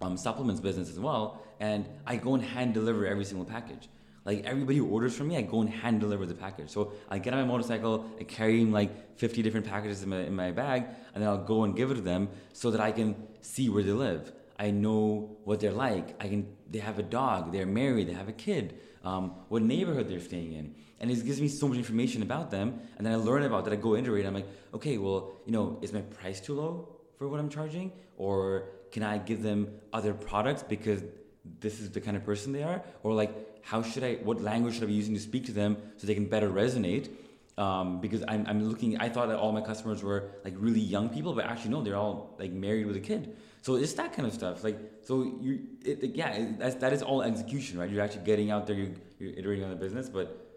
[0.01, 3.89] um, supplements business as well, and I go and hand deliver every single package.
[4.25, 6.69] Like everybody who orders from me, I go and hand deliver the package.
[6.69, 10.35] So I get on my motorcycle, I carry like 50 different packages in my, in
[10.35, 13.15] my bag, and then I'll go and give it to them so that I can
[13.41, 14.31] see where they live.
[14.57, 16.21] I know what they're like.
[16.21, 16.47] I can.
[16.69, 17.53] They have a dog.
[17.53, 18.09] They're married.
[18.09, 18.77] They have a kid.
[19.05, 22.79] Um, what neighborhood they're staying in, and it gives me so much information about them.
[22.97, 23.73] And then I learn about that.
[23.73, 24.25] I go iterate.
[24.25, 27.91] I'm like, okay, well, you know, is my price too low for what I'm charging,
[28.17, 31.03] or can I give them other products because
[31.59, 32.81] this is the kind of person they are?
[33.03, 35.77] Or like, how should I, what language should I be using to speak to them
[35.97, 37.09] so they can better resonate?
[37.57, 41.09] Um, because I'm, I'm looking, I thought that all my customers were like really young
[41.09, 43.35] people, but actually no, they're all like married with a kid.
[43.61, 44.63] So it's that kind of stuff.
[44.63, 47.89] Like, so you, it, it- yeah, it, that's, that is all execution, right?
[47.89, 50.48] You're actually getting out there, you're, you're iterating on the business, but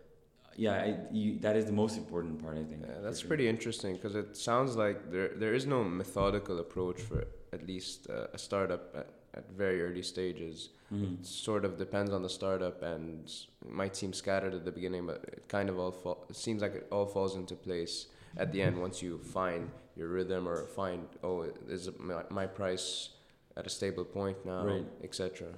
[0.57, 2.83] yeah, I, you, that is the most important part, I think.
[2.83, 3.29] Yeah, that's sure.
[3.29, 8.09] pretty interesting because it sounds like there there is no methodical approach for at least
[8.11, 10.71] uh, a startup at, at very early stages.
[10.93, 11.21] Mhm.
[11.21, 13.25] It sort of depends on the startup and
[13.65, 16.61] it might seem scattered at the beginning, but it kind of all fall, it seems
[16.62, 20.57] like it all falls into place at the end once you find your rhythm or
[20.67, 23.11] find oh is my, my price
[23.57, 24.87] at a stable point now, Right.
[25.05, 25.49] etc.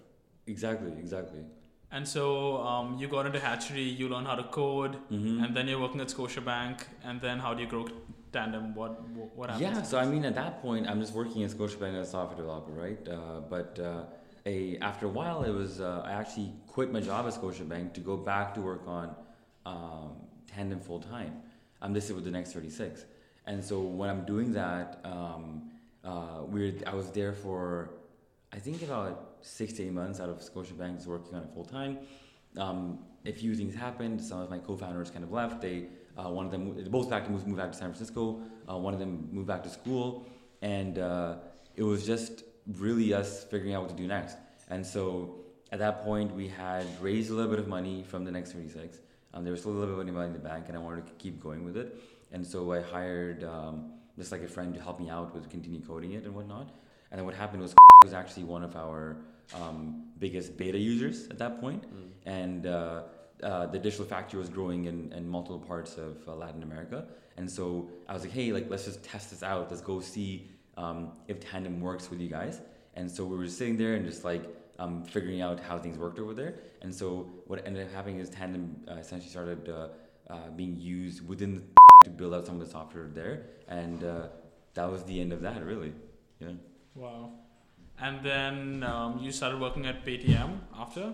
[0.46, 1.40] Exactly, exactly.
[1.94, 5.44] And so um, you got into Hatchery, you learn how to code, Mm-hmm.
[5.44, 7.86] and then you're working at Scotiabank, and then how do you grow
[8.32, 8.74] Tandem?
[8.74, 8.92] What
[9.36, 9.62] what, happens?
[9.62, 12.36] Yeah, so I mean, at that point, I'm just working at Scotiabank as a software
[12.36, 13.08] developer, right?
[13.08, 14.06] Uh, but uh,
[14.44, 18.00] a, after a while, it was uh, I actually quit my job at Scotiabank to
[18.00, 19.14] go back to work on
[19.64, 20.10] um,
[20.52, 21.32] Tandem full time.
[21.80, 23.04] I'm listed with the next 36,
[23.46, 25.70] and so when I'm doing that, um,
[26.02, 27.90] uh, we're I was there for
[28.54, 31.64] I think about six to eight months out of Scotiabank, just working on it full
[31.64, 31.98] time.
[32.56, 34.22] Um, a few things happened.
[34.22, 35.60] Some of my co-founders kind of left.
[35.60, 35.86] They
[36.16, 38.40] uh, one of them, both back to move, move back to San Francisco.
[38.70, 40.28] Uh, one of them moved back to school,
[40.62, 41.34] and uh,
[41.74, 42.44] it was just
[42.78, 44.36] really us figuring out what to do next.
[44.70, 45.40] And so
[45.72, 48.98] at that point, we had raised a little bit of money from the next 36.
[49.32, 51.08] Um, there was still a little bit of money in the bank, and I wanted
[51.08, 52.00] to keep going with it.
[52.30, 55.80] And so I hired um, just like a friend to help me out with continue
[55.80, 56.70] coding it and whatnot.
[57.14, 59.18] And then what happened was was actually one of our
[59.54, 61.82] um, biggest beta users at that point.
[61.82, 63.02] point, and uh,
[63.40, 67.06] uh, the digital factory was growing in, in multiple parts of uh, Latin America.
[67.36, 69.70] And so I was like, hey, like let's just test this out.
[69.70, 72.60] Let's go see um, if Tandem works with you guys.
[72.94, 74.42] And so we were sitting there and just like
[74.80, 76.56] um, figuring out how things worked over there.
[76.82, 79.88] And so what ended up happening is Tandem uh, essentially started uh,
[80.28, 81.62] uh, being used within the
[82.06, 83.46] to build out some of the software there.
[83.68, 84.26] And uh,
[84.74, 85.92] that was the end of that, really.
[86.40, 86.48] Yeah.
[86.94, 87.32] Wow.
[88.00, 91.12] And then um, you started working at Paytm after?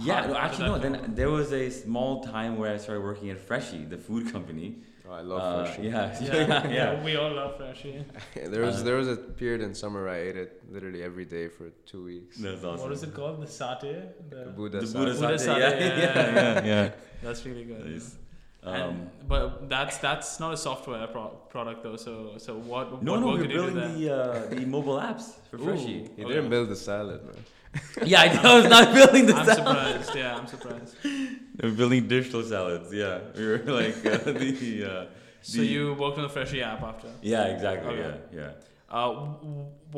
[0.00, 0.78] Yeah, How- no, actually, no.
[0.78, 4.30] that Then there was a small time where I started working at Freshii, the food
[4.32, 4.76] company.
[5.08, 5.88] Oh, I love Uh, Freshii.
[5.88, 7.04] Yeah, Yeah, yeah, yeah.
[7.04, 8.04] We all love Freshii.
[8.52, 11.24] there was Uh, there was a period in summer where I ate it literally every
[11.24, 12.36] day for two weeks.
[12.36, 12.82] That's awesome.
[12.82, 13.40] What is it called?
[13.40, 13.96] The satay?
[14.28, 14.92] The The, Buddha The sauce.
[14.98, 16.64] Buddha Buddha satay, satay, yeah, yeah, yeah, yeah.
[16.64, 16.90] yeah, yeah.
[17.22, 17.86] that's really good.
[17.86, 18.16] Nice.
[18.62, 21.96] And- Um, but that's that's not a software pro- product though.
[21.96, 24.66] So so what no, what no, work we're did you do building the uh, the
[24.66, 25.64] mobile apps for Ooh.
[25.64, 26.08] Freshii.
[26.16, 27.42] He Oh, didn't build the salad, man.
[28.12, 29.58] Yeah, I was not building the I'm salad.
[29.58, 30.14] surprised.
[30.20, 30.92] Yeah, I'm surprised.
[31.62, 32.88] We're building digital salads.
[32.92, 34.84] Yeah, we were like uh, the.
[34.92, 35.04] Uh,
[35.40, 37.08] So the- you worked on the Freshii app after.
[37.22, 37.94] Yeah, exactly.
[37.94, 38.18] Okay.
[38.32, 38.96] Yeah, yeah.
[38.98, 39.10] Uh,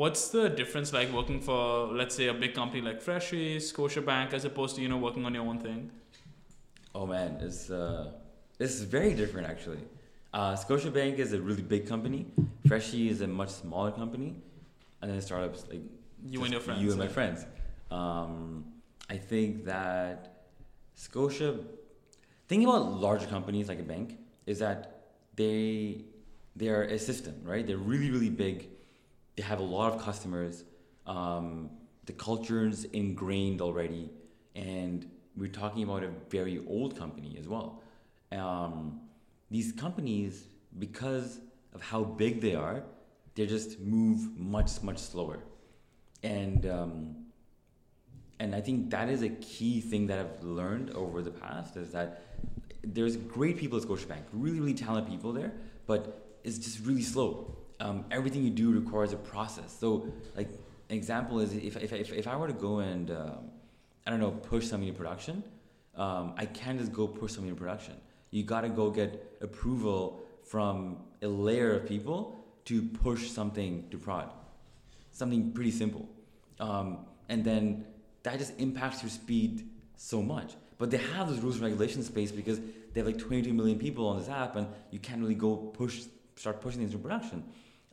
[0.01, 1.61] what's the difference like working for
[1.99, 5.33] let's say a big company like Freshii, Scotiabank, as opposed to you know working on
[5.37, 5.81] your own thing?
[6.93, 8.11] Oh man, it's uh,
[8.61, 9.83] it's very different actually.
[10.33, 12.25] Uh, Scotiabank is a really big company.
[12.67, 14.35] Freshii is a much smaller company,
[15.01, 15.81] and then startups like
[16.25, 16.81] You and your friends.
[16.81, 17.11] You and my yeah.
[17.11, 17.45] friends.
[17.89, 18.65] Um,
[19.09, 20.45] I think that
[20.95, 21.59] Scotia.
[22.47, 24.77] thinking about larger companies like a bank is that
[25.35, 26.05] they
[26.55, 27.65] they are a system, right?
[27.65, 28.69] They're really really big.
[29.35, 30.63] They have a lot of customers.
[31.05, 31.71] Um,
[32.05, 34.11] the culture's ingrained already,
[34.55, 37.80] and we're talking about a very old company as well.
[38.31, 39.01] Um,
[39.49, 40.45] these companies,
[40.79, 41.39] because
[41.73, 42.83] of how big they are,
[43.35, 45.39] they just move much much slower,
[46.23, 47.15] and um,
[48.39, 51.91] and I think that is a key thing that I've learned over the past is
[51.91, 52.23] that
[52.83, 55.51] there's great people at Scotiabank, really really talented people there,
[55.85, 57.55] but it's just really slow.
[57.79, 59.75] Um, everything you do requires a process.
[59.79, 60.49] So like
[60.89, 63.49] an example is if if if, if I were to go and um,
[64.05, 65.43] I don't know push something in production,
[65.95, 67.95] um, I can't just go push something in production.
[68.31, 73.97] You got to go get approval from a layer of people to push something to
[73.97, 74.31] prod.
[75.11, 76.09] Something pretty simple.
[76.59, 77.85] Um, and then
[78.23, 80.53] that just impacts your speed so much.
[80.77, 84.07] But they have those rules and regulations space because they have like 22 million people
[84.07, 86.01] on this app and you can't really go push,
[86.35, 87.43] start pushing things to production.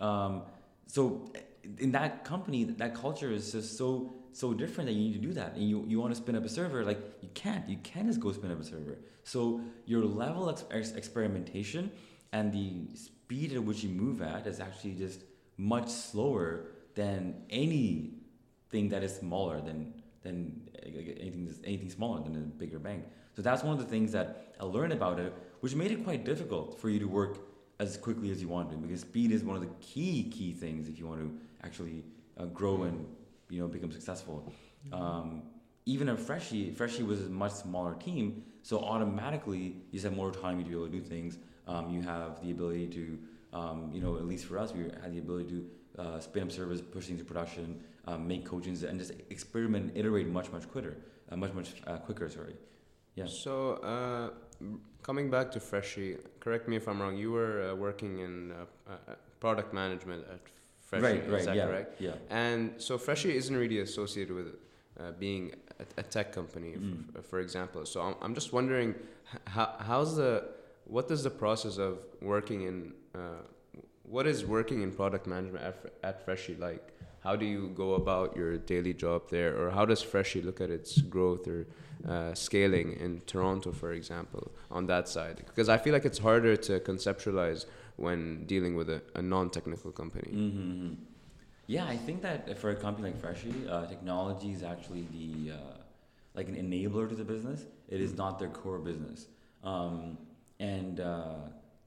[0.01, 0.42] Um,
[0.87, 1.31] so
[1.79, 5.33] in that company, that culture is just so so different that you need to do
[5.35, 5.55] that.
[5.55, 7.69] And you, you want to spin up a server, like you can't.
[7.69, 8.99] You can't just go spin up a server.
[9.25, 11.91] So your level of ex- experimentation
[12.33, 15.23] and the speed at which you move at is actually just
[15.57, 22.79] much slower than anything that is smaller than than anything anything smaller than a bigger
[22.79, 23.05] bank.
[23.37, 26.25] So that's one of the things that I learned about it, which made it quite
[26.25, 27.38] difficult for you to work
[27.79, 30.88] as quickly as you want to, because speed is one of the key key things
[30.88, 32.05] if you want to actually
[32.37, 33.07] uh, grow and
[33.51, 34.53] you know become successful.
[34.93, 35.43] Um,
[35.87, 40.29] even at Freshii, Freshii was a much smaller team, so automatically you just have more
[40.29, 41.39] autonomy to be able to do things.
[41.67, 43.19] Um, you have the ability to,
[43.59, 46.53] um, you know, at least for us, we had the ability to uh, spin up
[46.53, 50.97] servers, push things to production, um, make coachings, and just experiment iterate much, much quicker,
[51.31, 52.29] uh, much, much uh, quicker.
[52.29, 52.55] Sorry.
[53.15, 53.27] Yeah.
[53.27, 54.31] So uh,
[55.03, 57.17] coming back to Freshii, correct me if I'm wrong.
[57.17, 58.95] You were uh, working in uh,
[59.41, 60.41] product management at
[60.88, 61.07] Freshii.
[61.07, 61.31] Right.
[61.31, 61.40] Right.
[61.40, 61.66] Is that yeah.
[61.66, 62.01] correct?
[62.01, 62.12] Yeah.
[62.31, 64.48] And so Freshii isn't really associated with
[64.98, 65.44] uh, being
[65.79, 67.12] a, a tech company, Mm.
[67.12, 67.85] for, for example.
[67.92, 68.94] So I'm, I'm just wondering,
[69.55, 70.33] how, how's the,
[70.87, 73.42] what is the process of working in, uh,
[74.05, 76.85] what is working in product management at, at Freshii like?
[77.20, 80.70] How do you go about your daily job there, or how does Freshii look at
[80.70, 81.66] its growth or
[82.09, 85.42] uh, scaling in Toronto, for example, on that side?
[85.44, 87.66] Because I feel like it's harder to conceptualize
[87.99, 90.31] when dealing with a, a non-technical company.
[90.33, 90.95] Mm-hmm.
[91.67, 95.57] Yeah, I think that for a company like Freshii, uh, technology is actually the uh,
[96.35, 97.67] like an enabler to the business.
[97.89, 99.27] It is not their core business,
[99.63, 100.17] um,
[100.61, 101.35] and uh,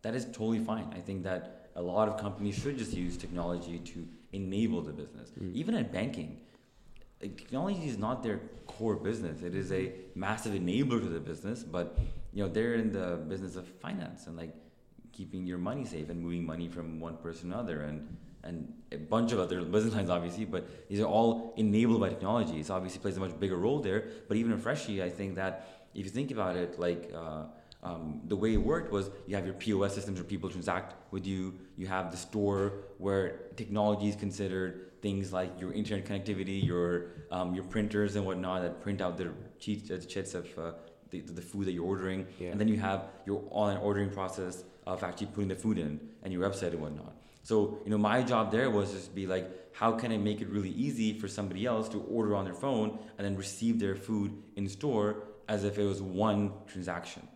[0.04, 0.94] that is totally fine.
[0.96, 5.32] I think that a lot of companies should just use technology to enable the business.
[5.40, 5.56] Mm.
[5.56, 6.42] Even in banking,
[7.20, 9.42] technology is not their core business.
[9.42, 11.98] It is a massive enabler to the business, but
[12.34, 14.54] you know they're in the business of finance and like
[15.12, 18.98] keeping your money safe and moving money from one person to another and and a
[18.98, 23.00] bunch of other business lines obviously but these are all enabled by technology it obviously
[23.00, 26.12] plays a much bigger role there but even in Freshii i think that if you
[26.12, 27.44] think about it like uh,
[27.84, 31.26] um, the way it worked was you have your POS systems where people transact with
[31.26, 31.54] you.
[31.78, 37.56] You have the store where technology is considered things like your internet connectivity, your um,
[37.56, 40.74] your printers and whatnot that print out the uh, chits of uh,
[41.10, 42.28] the, the food that you're ordering.
[42.40, 42.50] Yeah.
[42.50, 46.34] And then you have your online ordering process of actually putting the food in and
[46.34, 47.16] your website and whatnot.
[47.44, 50.50] So, you know, my job there was just be like, how can I make it
[50.50, 54.32] really easy for somebody else to order on their phone and then receive their food
[54.56, 57.28] in store as if it was one transaction.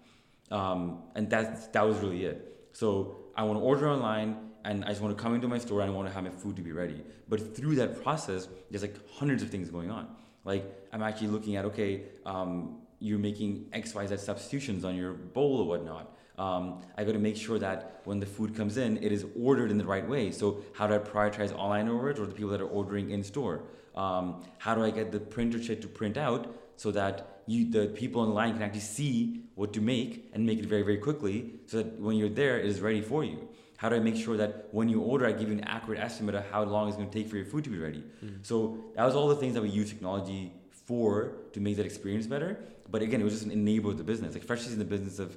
[0.52, 2.70] Um, and that's, that was really it.
[2.72, 5.82] So I want to order online and I just want to come into my store
[5.82, 7.04] and I want to have my food to be ready.
[7.28, 10.08] But through that process, there's like hundreds of things going on.
[10.44, 15.14] Like I'm actually looking at, okay, um, you're making X, Y, Z substitutions on your
[15.14, 16.15] bowl or whatnot.
[16.38, 19.72] Um, I got to make sure that when the food comes in, it is ordered
[19.72, 20.32] in the right way.
[20.32, 23.64] So how do I prioritize online orders or the people that are ordering in store?
[23.96, 27.88] Um, how do I get the printer chit to print out so that you, the
[27.88, 31.78] people online can actually see what to make and make it very, very quickly so
[31.78, 33.48] that when you're there, it is ready for you?
[33.78, 36.36] How do I make sure that when you order, I give you an accurate estimate
[36.36, 38.04] of how long it's going to take for your food to be ready?
[38.42, 40.52] So that was all the things that we use technology
[40.86, 42.58] for to make that experience better.
[42.90, 44.34] But again, it was just an enabler of the business.
[44.34, 45.36] Like Fresh in the business of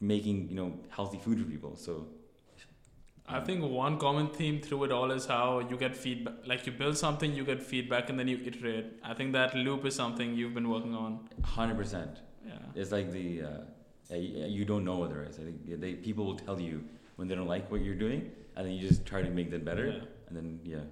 [0.00, 1.76] making you know healthy food for people.
[1.76, 2.06] So
[3.26, 6.46] I think one common theme through it all is how you get feedback.
[6.46, 8.86] Like you build something, you get feedback, and then you iterate.
[9.02, 11.28] I think that loop is something you've been working on.
[11.42, 12.20] hundred percent.
[12.46, 12.54] Yeah.
[12.74, 15.38] It's like the uh, you, don't know what there is.
[15.38, 16.84] I think they people will tell you
[17.16, 19.64] when they don't like what you're doing, and then you just try to make that
[19.64, 19.88] better.
[19.88, 20.28] Yeah.
[20.28, 20.84] And then yeah,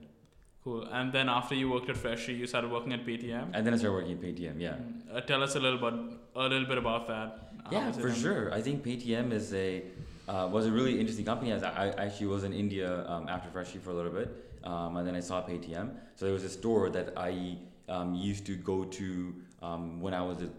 [0.67, 0.83] Cool.
[0.91, 3.51] And then after you worked at Freshii, you started working at Paytm.
[3.55, 4.61] and then I started working at Paytm.
[4.61, 4.75] Yeah.
[5.15, 5.95] Uh, tell us a little bit,
[6.35, 7.46] a little bit about that.
[7.71, 8.53] Yeah, for sure.
[8.53, 9.83] I think Paytm is a
[10.29, 11.53] uh, was a really interesting company.
[11.53, 14.29] As I, I actually was in India um, after Freshii for a little bit,
[14.65, 15.91] um, and then I saw Paytm.
[16.17, 17.59] So there was a store that I
[17.89, 20.51] um, used to go to um, when I was a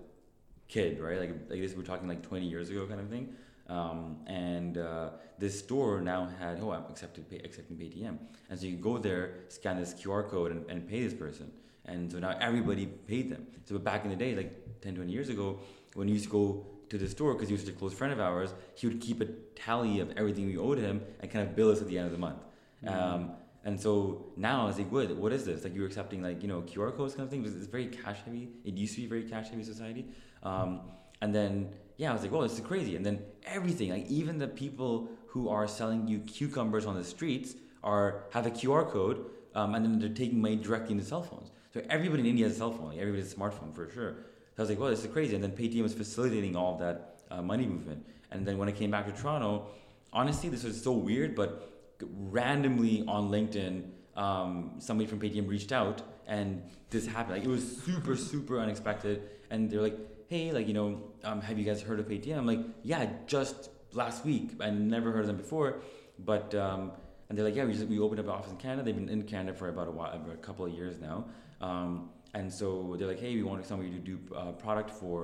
[0.67, 1.19] kid, right?
[1.19, 3.35] Like like this, we're talking like 20 years ago, kind of thing.
[3.69, 8.17] Um, and uh, this store now had oh I'm accepted pay, accepting PayTM,
[8.49, 11.51] and so you go there, scan this QR code, and, and pay this person.
[11.85, 13.47] And so now everybody paid them.
[13.65, 15.59] So back in the day, like 10, 20 years ago,
[15.93, 18.13] when you used to go to the store because he was such a close friend
[18.13, 19.25] of ours, he would keep a
[19.55, 22.11] tally of everything we owed him and kind of bill us at the end of
[22.11, 22.39] the month.
[22.83, 22.97] Mm-hmm.
[22.97, 23.31] Um,
[23.63, 25.63] and so now I was like, what, what is this?
[25.63, 27.45] Like you were accepting like, you know, QR codes kind of thing.
[27.45, 28.49] It's it's very cash heavy.
[28.63, 30.05] It used to be very cash heavy society.
[30.43, 30.81] Um,
[31.21, 32.95] and then, yeah, I was like, oh, this is crazy.
[32.95, 37.55] And then everything, like even the people who are selling you cucumbers on the streets
[37.83, 39.25] are, have a QR code
[39.55, 41.51] um, and then they're taking money directly into cell phones.
[41.73, 42.89] So everybody in India has a cell phone.
[42.89, 44.15] Like everybody has a smartphone for sure.
[44.57, 45.35] I was like, well, this is crazy.
[45.35, 48.05] And then Paytm was facilitating all that uh, money movement.
[48.31, 49.67] And then when I came back to Toronto,
[50.11, 53.83] honestly, this was so weird, but randomly on LinkedIn,
[54.15, 57.37] um, somebody from Paytm reached out and this happened.
[57.37, 59.29] Like it was super, super unexpected.
[59.51, 59.97] And they're like,
[60.27, 62.37] hey, like, you know, um, have you guys heard of Paytm?
[62.37, 64.51] I'm like, yeah, just last week.
[64.59, 65.81] I never heard of them before.
[66.19, 66.91] But, um,
[67.29, 68.83] and they're like, yeah, we, just, we opened up an office in Canada.
[68.83, 71.25] They've been in Canada for about a while, a couple of years now.
[71.61, 75.19] Um, and so they're like, hey, we want somebody to do uh, product for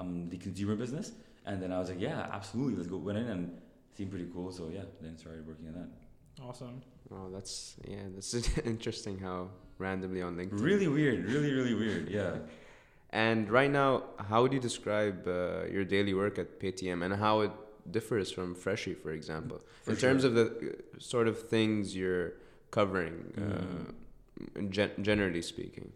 [0.00, 1.06] um, the consumer business.
[1.48, 3.26] And then I was like, yeah, absolutely, let's go win it.
[3.32, 3.40] And
[3.90, 4.48] it seemed pretty cool.
[4.58, 5.88] So yeah, then started working on that.
[6.48, 6.76] Awesome.
[7.10, 7.54] Oh, that's
[7.92, 8.30] yeah, that's
[8.74, 9.38] interesting how
[9.78, 10.60] randomly on LinkedIn.
[10.72, 12.04] Really weird, really, really weird.
[12.10, 12.36] Yeah.
[13.10, 13.90] And right now,
[14.28, 17.52] how would you describe uh, your daily work at Paytm and how it
[17.90, 22.28] differs from Freshii, for example, For in terms of the uh, sort of things you're
[22.70, 23.46] covering, Mm.
[23.46, 25.88] uh, gen- generally speaking?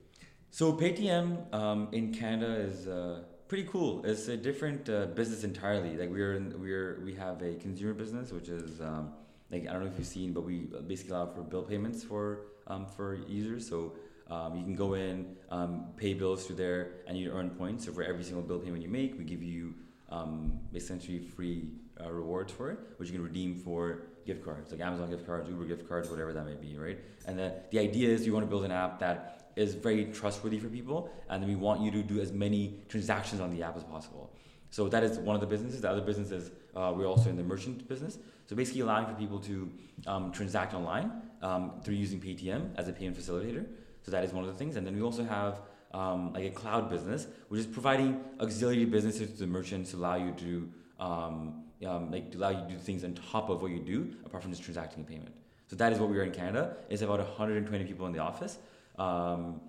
[0.55, 4.05] So Paytm um, in Canada is uh, pretty cool.
[4.05, 5.97] It's a different uh, business entirely.
[5.97, 9.15] Like we're we're we have a consumer business, which is um,
[9.51, 12.41] like I don't know if you've seen, but we basically allow for bill payments for
[12.67, 13.67] um, for users.
[13.67, 13.95] So
[14.31, 17.87] um, you can go in, um, pay bills through there, and you earn points.
[17.87, 19.73] So for every single bill payment you make, we give you
[20.11, 24.81] um, essentially free uh, rewards for it, which you can redeem for gift cards, like
[24.81, 26.99] Amazon gift cards, Uber gift cards, whatever that may be, right?
[27.27, 30.59] And the, the idea is you want to build an app that is very trustworthy
[30.59, 33.85] for people, and we want you to do as many transactions on the app as
[33.85, 34.31] possible.
[34.71, 35.83] So that is one of the businesses.
[35.83, 38.19] The other business is uh, we're also in the merchant business.
[38.47, 39.71] So basically allowing for people to
[40.07, 43.67] um, transact online um, through using Paytm as a payment facilitator.
[44.03, 44.77] So that is one of the things.
[44.77, 45.61] And then we also have
[45.93, 50.17] um, like a cloud business, which is providing auxiliary businesses to the merchants to allow
[50.17, 53.73] you to um, um, like to allow you to do things on top of what
[53.73, 55.35] you do, apart from just transacting a payment.
[55.67, 56.77] So that is what we are in Canada.
[56.89, 58.59] It's about 120 people in the office.
[59.07, 59.61] Um,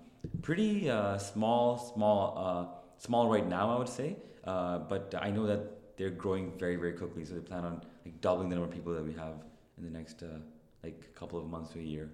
[0.48, 2.64] pretty uh, small, small, uh,
[3.06, 4.10] small right now, I would say.
[4.52, 5.60] Uh, but I know that
[5.96, 7.24] they're growing very, very quickly.
[7.24, 7.74] So they plan on
[8.04, 9.36] like doubling the number of people that we have
[9.78, 10.26] in the next uh,
[10.84, 12.06] like couple of months to a year.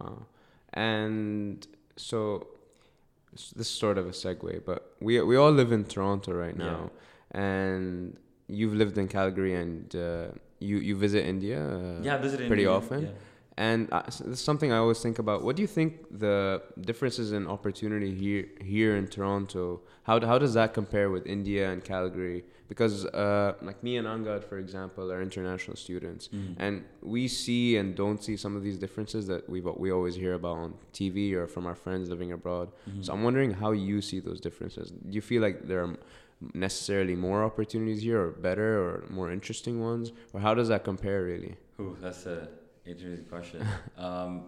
[0.00, 0.20] Uh,
[0.72, 2.18] and so
[3.34, 6.56] s- this is sort of a segue, but we we all live in Toronto right
[6.56, 6.90] now,
[7.32, 8.16] and
[8.58, 10.28] you've lived in Calgary, and uh,
[10.68, 11.60] you you visit India.
[11.60, 13.00] Uh, yeah, I visited pretty India, often?
[13.02, 13.10] Yeah.
[13.56, 15.44] And uh, s- this is something I always think about.
[15.44, 19.80] What do you think the differences in opportunity here here in Toronto?
[20.02, 22.42] How how does that compare with India and Calgary?
[22.68, 26.54] Because uh, like me and Angad, for example, are international students, Mm.
[26.58, 30.34] and we see and don't see some of these differences that we we always hear
[30.34, 32.66] about on TV or from our friends living abroad.
[32.88, 33.04] Mhm.
[33.04, 34.86] So I'm wondering how you see those differences.
[34.90, 35.94] Do you feel like there are
[36.54, 41.22] necessarily more opportunities here, or better, or more interesting ones, or how does that compare
[41.24, 41.54] really?
[41.80, 42.48] Ooh, that's a
[42.86, 43.66] interesting question.
[43.98, 44.44] um,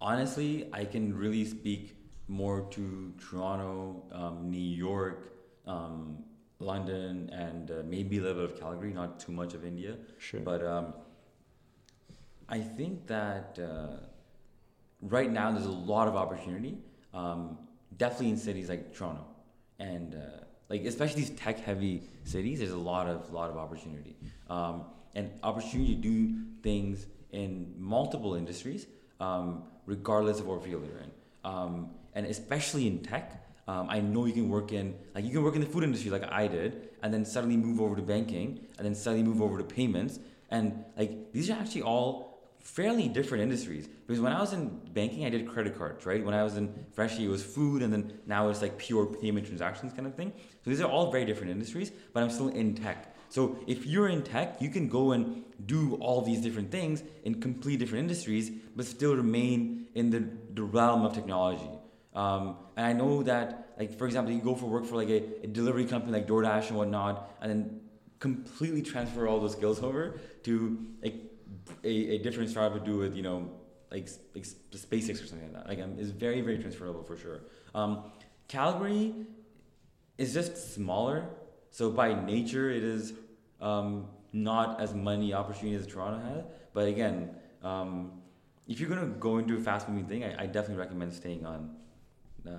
[0.00, 1.96] honestly, I can really speak
[2.28, 5.32] more to Toronto, um, New York,
[5.66, 6.24] um,
[6.58, 8.92] London, and uh, maybe a little bit of Calgary.
[8.92, 10.40] Not too much of India, Sure.
[10.40, 10.94] but um,
[12.48, 13.96] I think that uh,
[15.00, 16.78] right now there's a lot of opportunity.
[17.12, 17.58] Um,
[17.96, 19.26] definitely in cities like Toronto,
[19.78, 24.16] and uh, like especially these tech-heavy cities, there's a lot of lot of opportunity,
[24.48, 24.84] um,
[25.14, 28.86] and opportunity to do things in multiple industries,
[29.20, 31.10] um, regardless of what field you're in,
[31.44, 33.46] um, and especially in tech.
[33.68, 36.10] Um, I know you can work in like you can work in the food industry
[36.10, 39.58] like I did, and then suddenly move over to banking, and then suddenly move over
[39.58, 40.18] to payments,
[40.50, 43.88] and like these are actually all fairly different industries.
[44.06, 46.24] Because when I was in banking, I did credit cards, right?
[46.24, 49.46] When I was in Freshii, it was food, and then now it's like pure payment
[49.46, 50.32] transactions kind of thing.
[50.64, 53.09] So these are all very different industries, but I'm still in tech.
[53.30, 57.40] So if you're in tech, you can go and do all these different things in
[57.40, 61.70] complete different industries, but still remain in the, the realm of technology.
[62.14, 65.44] Um, and I know that, like for example, you go for work for like a,
[65.44, 67.80] a delivery company like DoorDash and whatnot, and then
[68.18, 71.14] completely transfer all those skills over to like
[71.84, 73.50] a, a different startup to do with you know
[73.90, 75.68] like like SpaceX or something like that.
[75.68, 77.42] Like um, is very very transferable for sure.
[77.74, 78.10] Um,
[78.48, 79.14] Calgary
[80.18, 81.28] is just smaller.
[81.70, 83.12] So by nature, it is
[83.60, 86.44] um, not as many opportunities as Toronto has.
[86.72, 87.30] But again,
[87.62, 88.12] um,
[88.68, 91.70] if you're gonna go into a fast moving thing, I, I definitely recommend staying on
[92.46, 92.50] uh,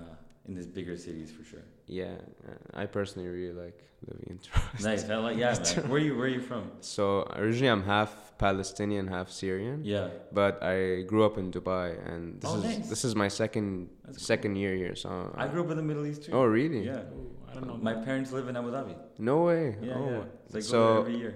[0.46, 1.62] in these bigger cities for sure.
[1.86, 2.14] Yeah,
[2.48, 4.68] uh, I personally really like living in Toronto.
[4.88, 5.08] Nice.
[5.08, 5.54] I like yeah.
[5.76, 5.88] Man.
[5.90, 6.70] Where you Where you from?
[6.80, 10.08] So originally I'm half Palestinian, half Syrian, Yeah.
[10.32, 12.88] but I grew up in Dubai, and this Oh, is nice.
[12.88, 14.24] this is my second That's cool.
[14.24, 14.94] second year here.
[14.96, 16.32] So I grew up in the Middle East too.
[16.32, 16.84] Oh really?
[16.86, 17.02] Yeah.
[17.16, 17.76] Ooh, I don't know.
[17.76, 18.94] My parents live in Abu Dhabi.
[19.18, 19.76] No way.
[19.82, 20.24] Yeah, oh.
[20.54, 20.60] yeah.
[20.60, 21.34] So I go there So every year.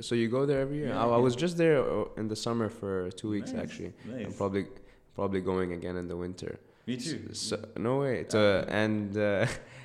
[0.00, 0.88] so you go there every year?
[0.88, 3.92] Yeah, I, I was just there uh, in the summer for two weeks Nice, actually.
[4.24, 4.66] I'm probably
[5.14, 6.58] probably going again in the winter.
[6.86, 7.28] Me too.
[7.32, 8.24] So, no way.
[8.28, 9.46] So, and uh, uh,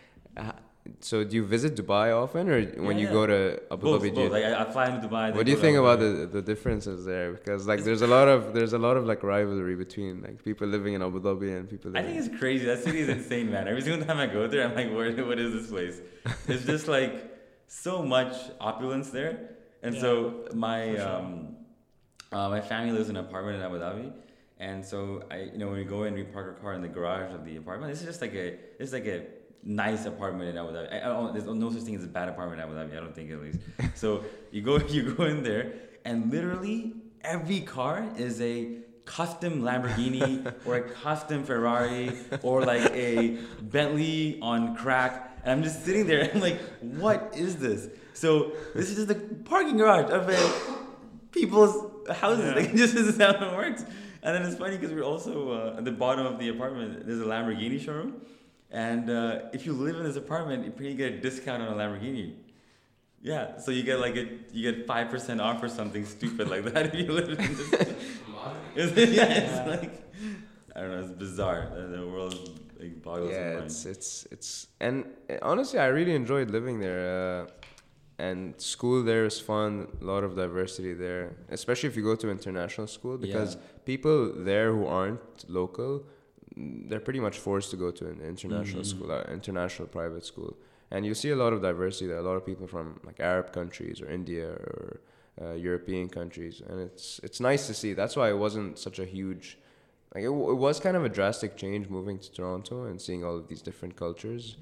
[0.99, 3.19] so do you visit Dubai often, or when Yeah, you yeah.
[3.19, 4.09] go to Abu both, Dhabi?
[4.09, 4.31] do both.
[4.31, 5.33] Like I, I fly into Dubai.
[5.33, 7.31] what do you think about the, the differences there?
[7.31, 10.67] Because like there's a lot of there's a lot of like rivalry between like people
[10.67, 11.95] living in Abu Dhabi and people.
[11.97, 12.65] I think it's crazy.
[12.65, 13.67] That city is insane, man.
[13.67, 16.01] Every single time I go there, I'm like, where, what is this place?
[16.47, 17.13] It's just like
[17.67, 19.33] so much opulence there.
[19.81, 21.07] And so my sure.
[21.09, 21.55] um,
[22.31, 24.11] uh, my family lives in an apartment in Abu Dhabi,
[24.59, 26.87] and so I, you know, when we go in, we park our car in the
[26.87, 27.91] garage of the apartment.
[27.91, 29.25] This is just like a, it's like a
[29.65, 30.93] nice apartment in Abu Dhabi.
[30.93, 32.97] I, I don't, there's no such thing as a bad apartment in Abu Dhabi.
[32.97, 33.59] I don't think at least.
[33.95, 35.73] So you go, you go in there,
[36.05, 42.11] and literally every car is a custom Lamborghini or a custom Ferrari
[42.41, 45.37] or like a Bentley on crack.
[45.43, 46.31] And I'm just sitting there.
[46.33, 47.89] I'm like, what is this?
[48.13, 50.83] So this is just a parking garage of a
[51.31, 52.45] people's houses.
[52.45, 52.55] Yeah.
[52.55, 53.83] Like, this is how it works.
[54.21, 57.05] And then it's funny because we're also uh, at the bottom of the apartment.
[57.05, 58.21] There's a Lamborghini showroom,
[58.73, 61.75] and uh, if you live in this apartment, you pretty get a discount on a
[61.81, 62.33] Lamborghini.
[63.21, 66.65] Yeah, so you get like a you get five percent off or something stupid like
[66.73, 67.69] that if you live in this.
[68.75, 69.91] It's- yeah, it's like
[70.75, 70.99] I don't know.
[71.07, 71.69] It's bizarre.
[71.75, 73.65] The, the world like boggles the yeah, mind.
[73.65, 77.01] it's it's it's and uh, honestly, I really enjoyed living there.
[77.43, 77.47] Uh,
[78.19, 79.87] and school there is fun.
[80.01, 83.61] A lot of diversity there, especially if you go to international school, because Yeah.
[83.85, 84.17] people
[84.49, 86.03] there who aren't local,
[86.55, 88.85] they're pretty much forced to go to an international Mhm.
[88.93, 90.55] school, uh, international private school,
[90.91, 92.17] and you see a lot of diversity there.
[92.17, 94.99] are A lot of people from like Arab countries or India or
[95.41, 97.93] uh, European countries, and it's it's nice to see.
[97.93, 99.57] That's why it wasn't such a huge.
[100.13, 103.23] Like it, w- it was kind of a drastic change moving to Toronto and seeing
[103.25, 104.57] all of these different cultures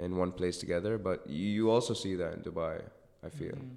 [0.00, 0.96] in one place together.
[0.96, 2.76] But you you also see that in Dubai.
[3.22, 3.56] I feel.
[3.56, 3.76] Mhm.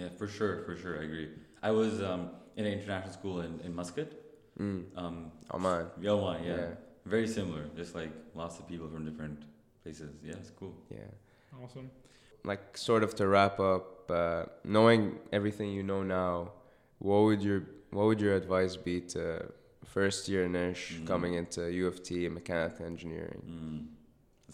[0.00, 0.94] Yeah, for sure, for sure.
[1.00, 1.28] I agree.
[1.62, 2.22] I was um,
[2.56, 4.10] in an international school in, in Muscat.
[4.58, 4.84] Mm.
[4.96, 5.16] Um,
[5.54, 5.86] Oman.
[6.00, 6.56] Yelwan, yeah.
[6.56, 6.74] Yeah.
[7.06, 7.62] Very similar.
[7.76, 9.38] Just like lots of people from different
[9.82, 10.10] places.
[10.24, 10.74] Yeah, it's cool.
[10.90, 10.98] Yeah.
[11.62, 11.90] Awesome.
[12.44, 16.52] Like sort of to wrap up, uh, knowing everything you know now,
[16.98, 19.46] what would your what would your advice be to
[19.84, 21.06] first year Nish Mm.
[21.06, 23.42] coming into U of T mechanical engineering?
[23.48, 23.86] Mm,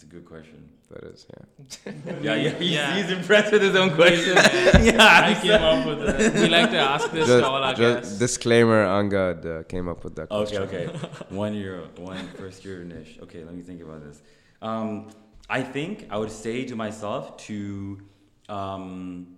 [0.03, 0.68] that's a good question.
[0.90, 1.92] That is, yeah.
[2.22, 2.96] Yeah, yeah, he's, Yeah.
[2.96, 4.34] he's impressed with his own question.
[4.84, 6.34] yeah, I came up with it.
[6.34, 8.18] We like to ask this to all our just guests.
[8.18, 10.62] disclaimer, Angad uh, came up with that Okay, question.
[10.62, 10.86] okay.
[11.30, 13.18] one year, one first year Nish.
[13.22, 14.20] Okay, let me think about this.
[14.61, 15.11] Um,
[15.48, 18.00] I think I would say to myself to,
[18.48, 19.36] um,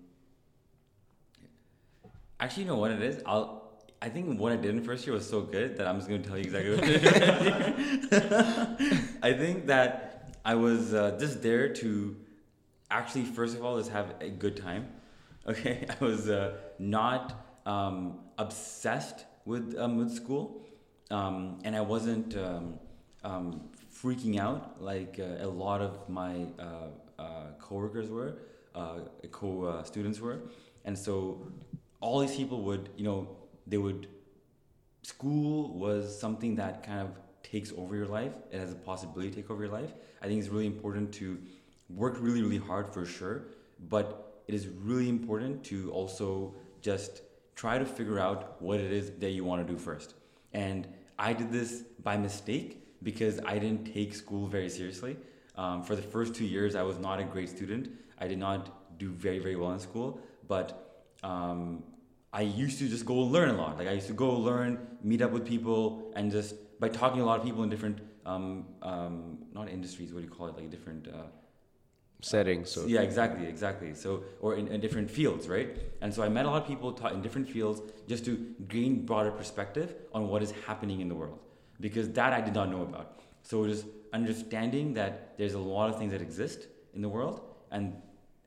[2.40, 3.22] actually, you know what it is.
[3.26, 3.62] I'll.
[4.02, 6.22] I think what I did in first year was so good that I'm just going
[6.22, 6.88] to tell you exactly what I
[8.10, 9.00] did.
[9.22, 10.13] I think that
[10.44, 12.16] I was uh, just there to
[12.90, 14.88] actually, first of all, just have a good time.
[15.46, 20.62] Okay, I was uh, not um, obsessed with um, with school,
[21.10, 22.78] um, and I wasn't um,
[23.22, 23.60] um,
[23.94, 26.64] freaking out like uh, a lot of my uh,
[27.18, 27.24] uh,
[27.60, 28.38] coworkers were,
[28.74, 29.00] uh,
[29.32, 30.40] co students were,
[30.86, 31.46] and so
[32.00, 33.28] all these people would, you know,
[33.66, 34.08] they would.
[35.02, 37.10] School was something that kind of
[37.42, 38.32] takes over your life.
[38.50, 39.92] It has a possibility to take over your life.
[40.24, 41.38] I think it's really important to
[41.90, 43.48] work really, really hard for sure,
[43.90, 47.20] but it is really important to also just
[47.54, 50.14] try to figure out what it is that you want to do first.
[50.54, 55.18] And I did this by mistake because I didn't take school very seriously.
[55.56, 57.90] Um, for the first two years, I was not a great student.
[58.18, 61.82] I did not do very, very well in school, but um,
[62.34, 63.78] I used to just go learn a lot.
[63.78, 64.70] Like I used to go learn,
[65.10, 68.00] meet up with people, and just by talking to a lot of people in different,
[68.26, 71.06] um, um, not industries, what do you call it, like different.
[71.06, 71.28] Uh,
[72.20, 72.70] Settings.
[72.70, 73.94] So yeah, exactly, exactly.
[73.94, 75.78] So, or in, in different fields, right?
[76.00, 78.32] And so I met a lot of people ta- in different fields just to
[78.66, 81.38] gain broader perspective on what is happening in the world,
[81.80, 83.20] because that I did not know about.
[83.42, 87.92] So just understanding that there's a lot of things that exist in the world, and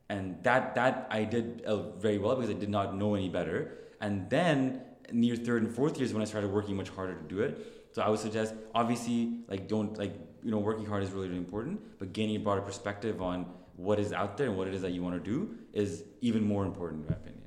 [0.09, 3.77] and that that I did uh, very well because I did not know any better.
[3.99, 4.81] And then
[5.11, 7.89] near third and fourth years when I started working much harder to do it.
[7.93, 11.39] So I would suggest, obviously, like don't like you know working hard is really really
[11.39, 13.45] important, but gaining a broader perspective on
[13.75, 16.43] what is out there and what it is that you want to do is even
[16.43, 17.41] more important in my opinion.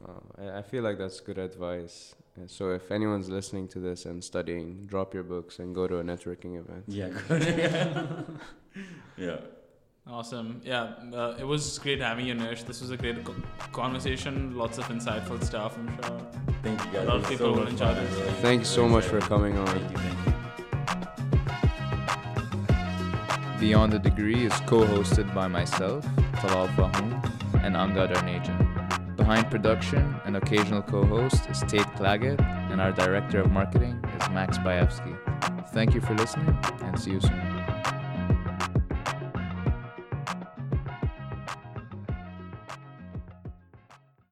[0.00, 0.22] Wow,
[0.58, 2.14] I, feel like that's good advice.
[2.46, 6.02] So if anyone's listening to this and studying, drop your books and go to a
[6.02, 6.84] networking event.
[6.86, 7.10] Yeah.
[9.16, 9.36] yeah.
[10.06, 10.60] Awesome.
[10.62, 12.62] Yeah, uh, it was great having you, Nish.
[12.64, 13.34] This was a great co-
[13.72, 14.54] conversation.
[14.56, 16.20] Lots of insightful stuff, I'm sure.
[16.62, 17.02] Thank you guys.
[17.02, 18.04] A lot of people so will enjoy fun.
[18.04, 18.18] this.
[18.18, 18.30] Really.
[18.42, 19.66] Thank you so Really much for coming on.
[19.66, 19.96] Thank you.
[19.96, 20.34] Thank you.
[23.60, 29.16] Beyond the Degree is co-hosted by myself, Talal Fahum, and Angad Arneja.
[29.16, 32.40] Behind production and occasional co-host is Tate Claggett,
[32.70, 35.16] and our director of marketing is Max Bayevsky.
[35.68, 37.53] Thank you for listening, and see you soon.